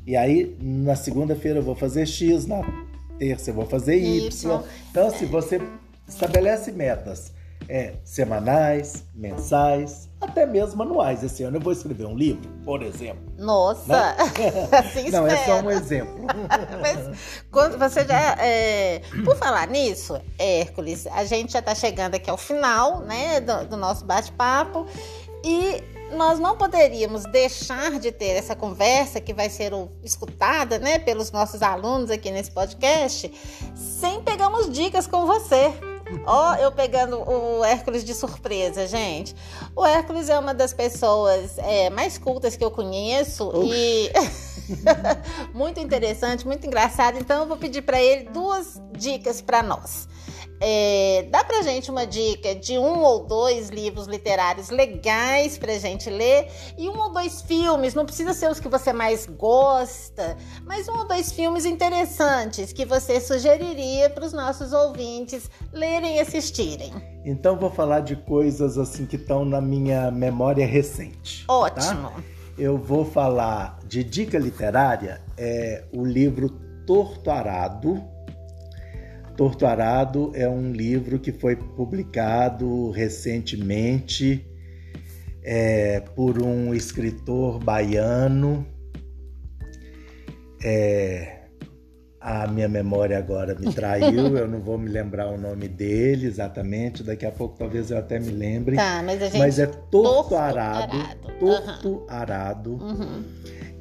E 0.06 0.14
aí, 0.14 0.54
na 0.60 0.94
segunda-feira 0.94 1.60
eu 1.60 1.62
vou 1.62 1.74
fazer 1.74 2.04
X, 2.04 2.44
na 2.44 2.60
terça 3.18 3.48
eu 3.48 3.54
vou 3.54 3.64
fazer 3.64 3.96
Y. 3.96 4.26
y. 4.26 4.62
Então, 4.90 5.10
se 5.10 5.24
você 5.24 5.58
estabelece 6.06 6.70
metas 6.70 7.32
é, 7.66 7.94
semanais, 8.04 9.04
mensais, 9.14 10.10
até 10.24 10.46
mesmo 10.46 10.82
anuais. 10.82 11.22
Esse 11.22 11.42
ano 11.42 11.56
eu 11.56 11.60
vou 11.60 11.72
escrever 11.72 12.06
um 12.06 12.16
livro, 12.16 12.48
por 12.64 12.82
exemplo. 12.82 13.22
Nossa! 13.38 13.92
Né? 13.92 14.16
assim 14.78 15.10
Não, 15.10 15.26
é 15.26 15.36
só 15.44 15.60
um 15.60 15.70
exemplo. 15.70 16.26
Mas 16.80 17.44
quando 17.50 17.78
você 17.78 18.04
já. 18.04 18.36
É... 18.38 19.00
Por 19.24 19.36
falar 19.36 19.66
nisso, 19.68 20.20
Hércules, 20.38 21.06
a 21.06 21.24
gente 21.24 21.52
já 21.52 21.60
está 21.60 21.74
chegando 21.74 22.14
aqui 22.14 22.28
ao 22.28 22.36
final 22.36 23.00
né, 23.00 23.40
do, 23.40 23.68
do 23.68 23.76
nosso 23.76 24.04
bate-papo 24.04 24.86
e 25.44 25.82
nós 26.14 26.38
não 26.38 26.56
poderíamos 26.56 27.24
deixar 27.24 27.98
de 27.98 28.12
ter 28.12 28.36
essa 28.36 28.54
conversa 28.54 29.20
que 29.20 29.32
vai 29.32 29.50
ser 29.50 29.72
escutada 30.02 30.78
né, 30.78 30.98
pelos 30.98 31.30
nossos 31.30 31.62
alunos 31.62 32.10
aqui 32.10 32.30
nesse 32.30 32.50
podcast 32.50 33.30
sem 33.74 34.22
pegarmos 34.22 34.70
dicas 34.70 35.06
com 35.06 35.26
você. 35.26 35.72
Ó, 36.26 36.52
oh, 36.52 36.54
eu 36.56 36.72
pegando 36.72 37.18
o 37.18 37.64
Hércules 37.64 38.04
de 38.04 38.14
surpresa, 38.14 38.86
gente. 38.86 39.34
O 39.74 39.84
Hércules 39.84 40.28
é 40.28 40.38
uma 40.38 40.54
das 40.54 40.72
pessoas 40.72 41.58
é, 41.58 41.90
mais 41.90 42.18
cultas 42.18 42.56
que 42.56 42.64
eu 42.64 42.70
conheço 42.70 43.52
e 43.64 44.10
muito 45.52 45.80
interessante, 45.80 46.46
muito 46.46 46.66
engraçado. 46.66 47.18
Então 47.18 47.42
eu 47.42 47.48
vou 47.48 47.56
pedir 47.56 47.82
para 47.82 48.00
ele 48.00 48.28
duas 48.30 48.80
dicas 48.92 49.40
para 49.40 49.62
nós. 49.62 50.08
É, 50.66 51.26
dá 51.30 51.44
pra 51.44 51.60
gente 51.60 51.90
uma 51.90 52.06
dica 52.06 52.54
de 52.54 52.78
um 52.78 53.00
ou 53.02 53.26
dois 53.26 53.68
livros 53.68 54.06
literários 54.06 54.70
legais 54.70 55.58
pra 55.58 55.76
gente 55.76 56.08
ler 56.08 56.48
e 56.78 56.88
um 56.88 56.98
ou 56.98 57.12
dois 57.12 57.42
filmes, 57.42 57.92
não 57.92 58.06
precisa 58.06 58.32
ser 58.32 58.50
os 58.50 58.58
que 58.58 58.66
você 58.66 58.90
mais 58.90 59.26
gosta, 59.26 60.38
mas 60.64 60.88
um 60.88 61.00
ou 61.00 61.06
dois 61.06 61.32
filmes 61.32 61.66
interessantes 61.66 62.72
que 62.72 62.86
você 62.86 63.20
sugeriria 63.20 64.08
para 64.08 64.24
os 64.24 64.32
nossos 64.32 64.72
ouvintes 64.72 65.50
lerem 65.70 66.16
e 66.16 66.20
assistirem. 66.20 66.94
Então 67.26 67.58
vou 67.58 67.70
falar 67.70 68.00
de 68.00 68.16
coisas 68.16 68.78
assim 68.78 69.04
que 69.04 69.16
estão 69.16 69.44
na 69.44 69.60
minha 69.60 70.10
memória 70.10 70.66
recente. 70.66 71.44
Tá? 71.46 71.52
Ótimo. 71.52 72.08
Tá? 72.08 72.22
Eu 72.56 72.78
vou 72.78 73.04
falar 73.04 73.80
de 73.84 74.02
dica 74.02 74.38
literária, 74.38 75.20
é 75.36 75.84
o 75.92 76.06
livro 76.06 76.48
Torto 76.86 77.30
Arado 77.30 78.13
Torto 79.36 79.66
Arado 79.66 80.30
é 80.34 80.48
um 80.48 80.72
livro 80.72 81.18
que 81.18 81.32
foi 81.32 81.56
publicado 81.56 82.90
recentemente 82.90 84.46
é, 85.42 86.00
por 86.14 86.42
um 86.42 86.74
escritor 86.74 87.58
baiano. 87.58 88.66
É, 90.62 91.40
a 92.20 92.46
minha 92.46 92.68
memória 92.68 93.18
agora 93.18 93.54
me 93.54 93.70
traiu, 93.74 94.34
eu 94.38 94.48
não 94.48 94.60
vou 94.60 94.78
me 94.78 94.88
lembrar 94.88 95.28
o 95.28 95.36
nome 95.36 95.68
dele 95.68 96.26
exatamente, 96.26 97.02
daqui 97.02 97.26
a 97.26 97.30
pouco 97.30 97.58
talvez 97.58 97.90
eu 97.90 97.98
até 97.98 98.18
me 98.18 98.30
lembre. 98.30 98.76
Tá, 98.76 99.02
mas, 99.04 99.20
a 99.20 99.26
gente... 99.26 99.38
mas 99.38 99.58
é 99.58 99.66
Torto, 99.66 99.90
Torto 99.90 100.36
Arado. 100.36 100.96
Arado. 100.96 101.38
Torto. 101.38 102.06
Arado. 102.08 102.70
Uhum. 102.76 103.24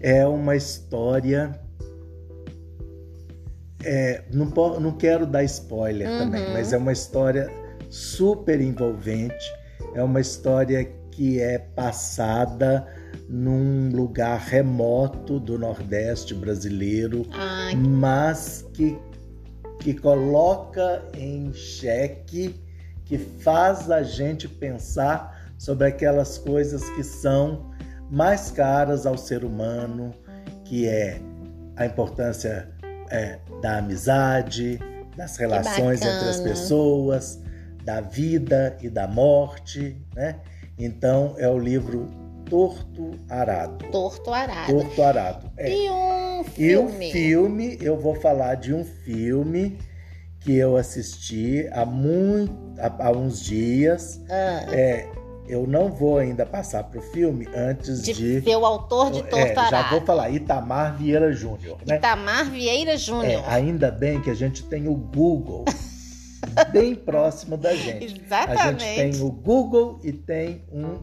É 0.02 0.28
uma 0.28 0.58
história 0.58 1.58
é, 3.84 4.24
não, 4.32 4.46
não 4.80 4.91
quero 4.91 5.26
dar 5.26 5.43
spoiler 5.43 6.10
uhum. 6.10 6.19
também, 6.19 6.54
mas 6.54 6.74
é 6.74 6.78
uma 6.78 6.91
história 6.91 7.50
super 7.89 8.60
envolvente. 8.60 9.46
É 9.93 10.02
uma 10.02 10.19
história 10.19 10.84
que 11.12 11.39
é 11.39 11.60
passada 11.60 12.88
num 13.30 13.89
lugar 13.89 14.39
remoto 14.39 15.39
do 15.39 15.58
Nordeste 15.60 16.34
brasileiro, 16.34 17.26
Ai. 17.32 17.76
mas 17.76 18.65
que, 18.74 18.98
que 19.80 19.93
coloca 19.93 21.04
em 21.15 21.54
xeque, 21.54 22.60
que 23.06 23.17
faz 23.17 23.91
a 23.91 24.02
gente 24.02 24.48
pensar 24.48 25.54
sobre 25.58 25.88
aquelas 25.88 26.38
coisas 26.38 26.89
que 26.91 27.04
são 27.04 27.72
mais 28.10 28.50
caras 28.50 29.06
ao 29.06 29.17
ser 29.17 29.43
humano, 29.43 30.12
que 30.65 30.88
é 30.88 31.19
a 31.76 31.86
importância 31.86 32.72
é, 33.13 33.38
da 33.62 33.78
amizade, 33.78 34.80
das 35.15 35.38
relações 35.38 36.02
entre 36.02 36.30
as 36.30 36.39
pessoas, 36.39 37.39
da 37.86 38.02
vida 38.02 38.76
e 38.82 38.89
da 38.89 39.08
morte, 39.08 39.95
né? 40.15 40.38
Então 40.80 41.36
é 41.38 41.47
o 41.47 41.60
livro 41.60 42.10
Torto 42.49 43.12
Arado. 43.30 43.86
Torto 43.91 44.34
Arado. 44.34 44.73
Torto 44.73 45.04
Arado. 45.04 45.52
É. 45.58 45.71
E 45.71 45.89
um 45.89 46.43
filme. 46.43 47.06
E 47.06 47.08
um 47.08 47.12
filme, 47.12 47.78
eu 47.80 47.97
vou 47.97 48.15
falar 48.15 48.56
de 48.56 48.73
um 48.73 48.84
filme 48.84 49.78
que 50.39 50.56
eu 50.58 50.76
assisti 50.76 51.69
há, 51.71 51.86
muito, 51.86 52.52
há, 52.80 53.08
há 53.08 53.12
uns 53.12 53.41
dias. 53.41 54.19
Ah. 54.28 54.65
É, 54.73 55.08
eu 55.47 55.67
não 55.67 55.89
vou 55.89 56.17
ainda 56.17 56.45
passar 56.45 56.84
para 56.84 56.99
o 56.99 57.01
filme 57.01 57.47
antes 57.53 58.01
de, 58.01 58.13
de 58.13 58.41
ser 58.41 58.56
o 58.56 58.65
autor 58.65 59.12
de 59.12 59.21
Torto 59.23 59.60
é, 59.60 59.69
Já 59.69 59.89
vou 59.89 60.01
falar, 60.01 60.29
Itamar 60.29 60.95
Vieira 60.97 61.32
Júnior. 61.34 61.77
Né? 61.86 61.97
Itamar 61.97 62.49
Vieira 62.49 62.97
Júnior. 62.97 63.43
É, 63.45 63.53
ainda 63.53 63.91
bem 63.91 64.21
que 64.21 64.29
a 64.29 64.34
gente 64.34 64.63
tem 64.63 64.88
o 64.88 64.95
Google 64.95 65.65
bem 66.71 66.95
próximo 66.95 67.58
da 67.58 67.75
gente. 67.75 68.21
Exatamente. 68.23 68.62
A 68.62 68.71
gente 68.71 69.15
tem 69.15 69.21
o 69.21 69.32
Google 69.32 69.99
e 70.03 70.13
tem 70.13 70.63
um, 70.71 70.99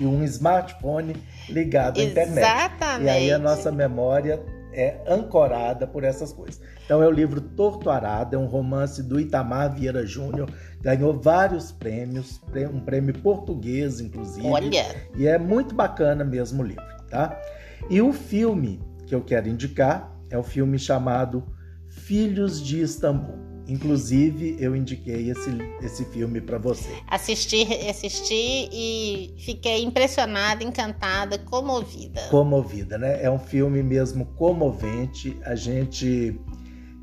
um 0.00 0.24
smartphone 0.24 1.14
ligado 1.48 2.00
à 2.00 2.04
internet. 2.04 2.38
Exatamente. 2.38 3.06
E 3.06 3.10
aí 3.10 3.32
a 3.32 3.38
nossa 3.38 3.70
memória 3.70 4.42
é 4.74 5.02
ancorada 5.08 5.86
por 5.86 6.04
essas 6.04 6.32
coisas. 6.32 6.60
Então 6.84 7.02
é 7.02 7.06
o 7.06 7.10
livro 7.10 7.40
Torto 7.40 7.88
Arado, 7.88 8.34
é 8.34 8.38
um 8.38 8.46
romance 8.46 9.02
do 9.02 9.18
Itamar 9.18 9.74
Vieira 9.74 10.04
Júnior, 10.04 10.50
ganhou 10.80 11.18
vários 11.18 11.72
prêmios, 11.72 12.40
um 12.72 12.80
prêmio 12.80 13.14
português, 13.20 14.00
inclusive. 14.00 14.46
Olha! 14.46 14.84
E 15.16 15.26
é 15.26 15.38
muito 15.38 15.74
bacana 15.74 16.24
mesmo 16.24 16.62
o 16.62 16.66
livro, 16.66 16.84
tá? 17.08 17.40
E 17.88 18.02
o 18.02 18.12
filme 18.12 18.82
que 19.06 19.14
eu 19.14 19.22
quero 19.22 19.48
indicar 19.48 20.12
é 20.30 20.36
o 20.36 20.42
filme 20.42 20.78
chamado 20.78 21.44
Filhos 21.88 22.60
de 22.62 22.82
Istambul. 22.82 23.43
Inclusive, 23.66 24.56
eu 24.60 24.76
indiquei 24.76 25.30
esse, 25.30 25.50
esse 25.82 26.04
filme 26.06 26.40
para 26.40 26.58
você. 26.58 26.90
Assisti, 27.08 27.66
assisti 27.88 28.68
e 28.70 29.34
fiquei 29.38 29.82
impressionada, 29.82 30.62
encantada, 30.62 31.38
comovida. 31.38 32.20
Comovida, 32.30 32.98
né? 32.98 33.22
É 33.22 33.30
um 33.30 33.38
filme 33.38 33.82
mesmo 33.82 34.26
comovente. 34.36 35.38
A 35.44 35.54
gente 35.54 36.38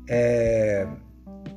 é, 0.08 0.86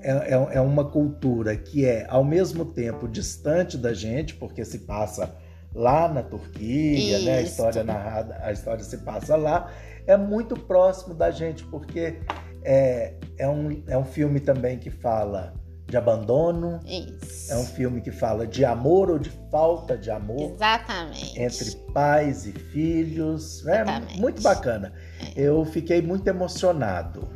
é, 0.01 0.11
é, 0.11 0.57
é 0.57 0.61
uma 0.61 0.85
cultura 0.85 1.55
que 1.55 1.85
é 1.85 2.07
ao 2.09 2.23
mesmo 2.23 2.65
tempo 2.65 3.07
distante 3.07 3.77
da 3.77 3.93
gente, 3.93 4.33
porque 4.35 4.65
se 4.65 4.79
passa 4.79 5.35
lá 5.73 6.07
na 6.07 6.23
Turquia, 6.23 7.19
né? 7.19 7.37
A 7.37 7.41
história 7.41 7.83
narrada, 7.83 8.39
a 8.41 8.51
história 8.51 8.83
se 8.83 8.97
passa 8.99 9.35
lá. 9.35 9.71
É 10.07 10.15
muito 10.15 10.55
próximo 10.55 11.13
da 11.13 11.29
gente, 11.31 11.63
porque 11.65 12.19
é, 12.65 13.13
é, 13.37 13.47
um, 13.47 13.83
é 13.87 13.97
um 13.97 14.03
filme 14.03 14.39
também 14.39 14.77
que 14.79 14.89
fala 14.89 15.53
de 15.87 15.95
abandono. 15.95 16.79
Isso. 16.85 17.53
É 17.53 17.57
um 17.57 17.63
filme 17.63 18.01
que 18.01 18.11
fala 18.11 18.47
de 18.47 18.65
amor 18.65 19.11
ou 19.11 19.19
de 19.19 19.29
falta 19.51 19.95
de 19.95 20.09
amor. 20.09 20.53
Exatamente. 20.55 21.39
Entre 21.39 21.75
pais 21.93 22.47
e 22.47 22.51
filhos. 22.51 23.65
É 23.67 23.81
Exatamente. 23.81 24.19
muito 24.19 24.41
bacana. 24.41 24.93
É. 25.35 25.41
Eu 25.41 25.63
fiquei 25.63 26.01
muito 26.01 26.27
emocionado. 26.27 27.27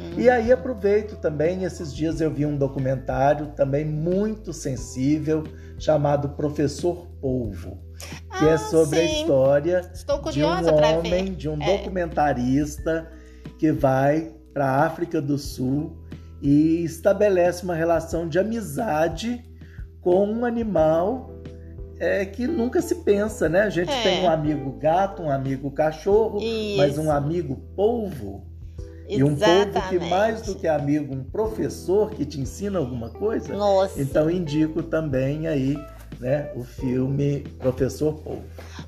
Hum. 0.00 0.14
E 0.16 0.30
aí 0.30 0.50
aproveito 0.50 1.16
também, 1.16 1.64
esses 1.64 1.94
dias 1.94 2.20
eu 2.20 2.30
vi 2.30 2.46
um 2.46 2.56
documentário 2.56 3.48
também 3.48 3.84
muito 3.84 4.52
sensível 4.52 5.44
chamado 5.78 6.30
Professor 6.30 7.06
Polvo, 7.20 7.78
que 8.38 8.44
é 8.44 8.50
ah, 8.50 8.54
é 8.54 8.58
sobre 8.58 9.00
sim. 9.00 9.04
a 9.04 9.20
história 9.20 9.90
de 10.32 10.42
um 10.42 10.48
homem, 10.48 11.34
de 11.34 11.48
um 11.48 11.60
é. 11.60 11.76
documentarista 11.76 13.10
que 13.58 13.72
vai 13.72 14.37
para 14.58 14.66
a 14.66 14.86
África 14.86 15.22
do 15.22 15.38
Sul 15.38 15.96
e 16.42 16.82
estabelece 16.82 17.62
uma 17.62 17.76
relação 17.76 18.28
de 18.28 18.40
amizade 18.40 19.40
com 20.00 20.26
um 20.26 20.44
animal 20.44 21.30
é, 22.00 22.24
que 22.26 22.44
nunca 22.48 22.82
se 22.82 22.96
pensa, 22.96 23.48
né? 23.48 23.60
A 23.60 23.70
gente 23.70 23.92
é. 23.92 24.02
tem 24.02 24.24
um 24.24 24.28
amigo 24.28 24.72
gato, 24.72 25.22
um 25.22 25.30
amigo 25.30 25.70
cachorro, 25.70 26.40
Isso. 26.42 26.76
mas 26.76 26.98
um 26.98 27.08
amigo 27.08 27.54
polvo. 27.76 28.48
Exatamente. 29.08 29.20
E 29.20 29.22
um 29.22 29.36
povo 29.36 29.88
que 29.90 29.98
mais 30.10 30.42
do 30.42 30.54
que 30.56 30.66
amigo, 30.66 31.14
um 31.14 31.22
professor 31.22 32.10
que 32.10 32.26
te 32.26 32.40
ensina 32.40 32.80
alguma 32.80 33.10
coisa. 33.10 33.54
Nossa. 33.54 34.02
Então 34.02 34.28
indico 34.28 34.82
também 34.82 35.46
aí, 35.46 35.78
né, 36.18 36.50
o 36.56 36.64
filme 36.64 37.42
Professor 37.60 38.12
Polvo. 38.14 38.42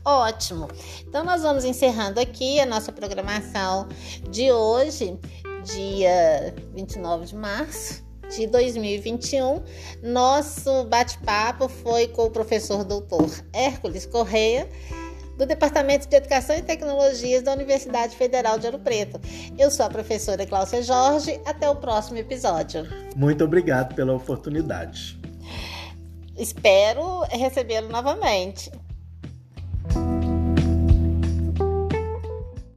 Ótimo. 0.04 0.68
Então 1.06 1.24
nós 1.24 1.42
vamos 1.42 1.64
encerrando 1.64 2.18
aqui 2.18 2.59
a 2.59 2.66
nossa 2.66 2.90
programação 2.90 3.87
de 4.28 4.50
hoje 4.50 5.16
dia 5.64 6.55
29 6.75 7.27
de 7.27 7.37
março 7.37 8.05
de 8.31 8.46
2021. 8.46 9.62
Nosso 10.03 10.85
bate-papo 10.85 11.68
foi 11.68 12.09
com 12.09 12.25
o 12.25 12.31
professor 12.31 12.85
doutor 12.85 13.29
Hércules 13.53 14.07
Correia, 14.07 14.68
do 15.37 15.46
Departamento 15.46 16.09
de 16.09 16.16
Educação 16.16 16.57
e 16.57 16.62
Tecnologias 16.62 17.42
da 17.42 17.53
Universidade 17.53 18.14
Federal 18.14 18.59
de 18.59 18.66
Ouro 18.66 18.79
Preto. 18.79 19.20
Eu 19.59 19.70
sou 19.70 19.87
a 19.87 19.90
professora 19.90 20.46
Cláudia 20.46 20.83
Jorge. 20.83 21.40
Até 21.46 21.68
o 21.68 21.77
próximo 21.77 22.18
episódio. 22.18 22.87
Muito 23.16 23.44
obrigado 23.44 23.94
pela 23.94 24.14
oportunidade. 24.14 25.18
Espero 26.37 27.20
recebê-lo 27.31 27.88
novamente. 27.88 28.70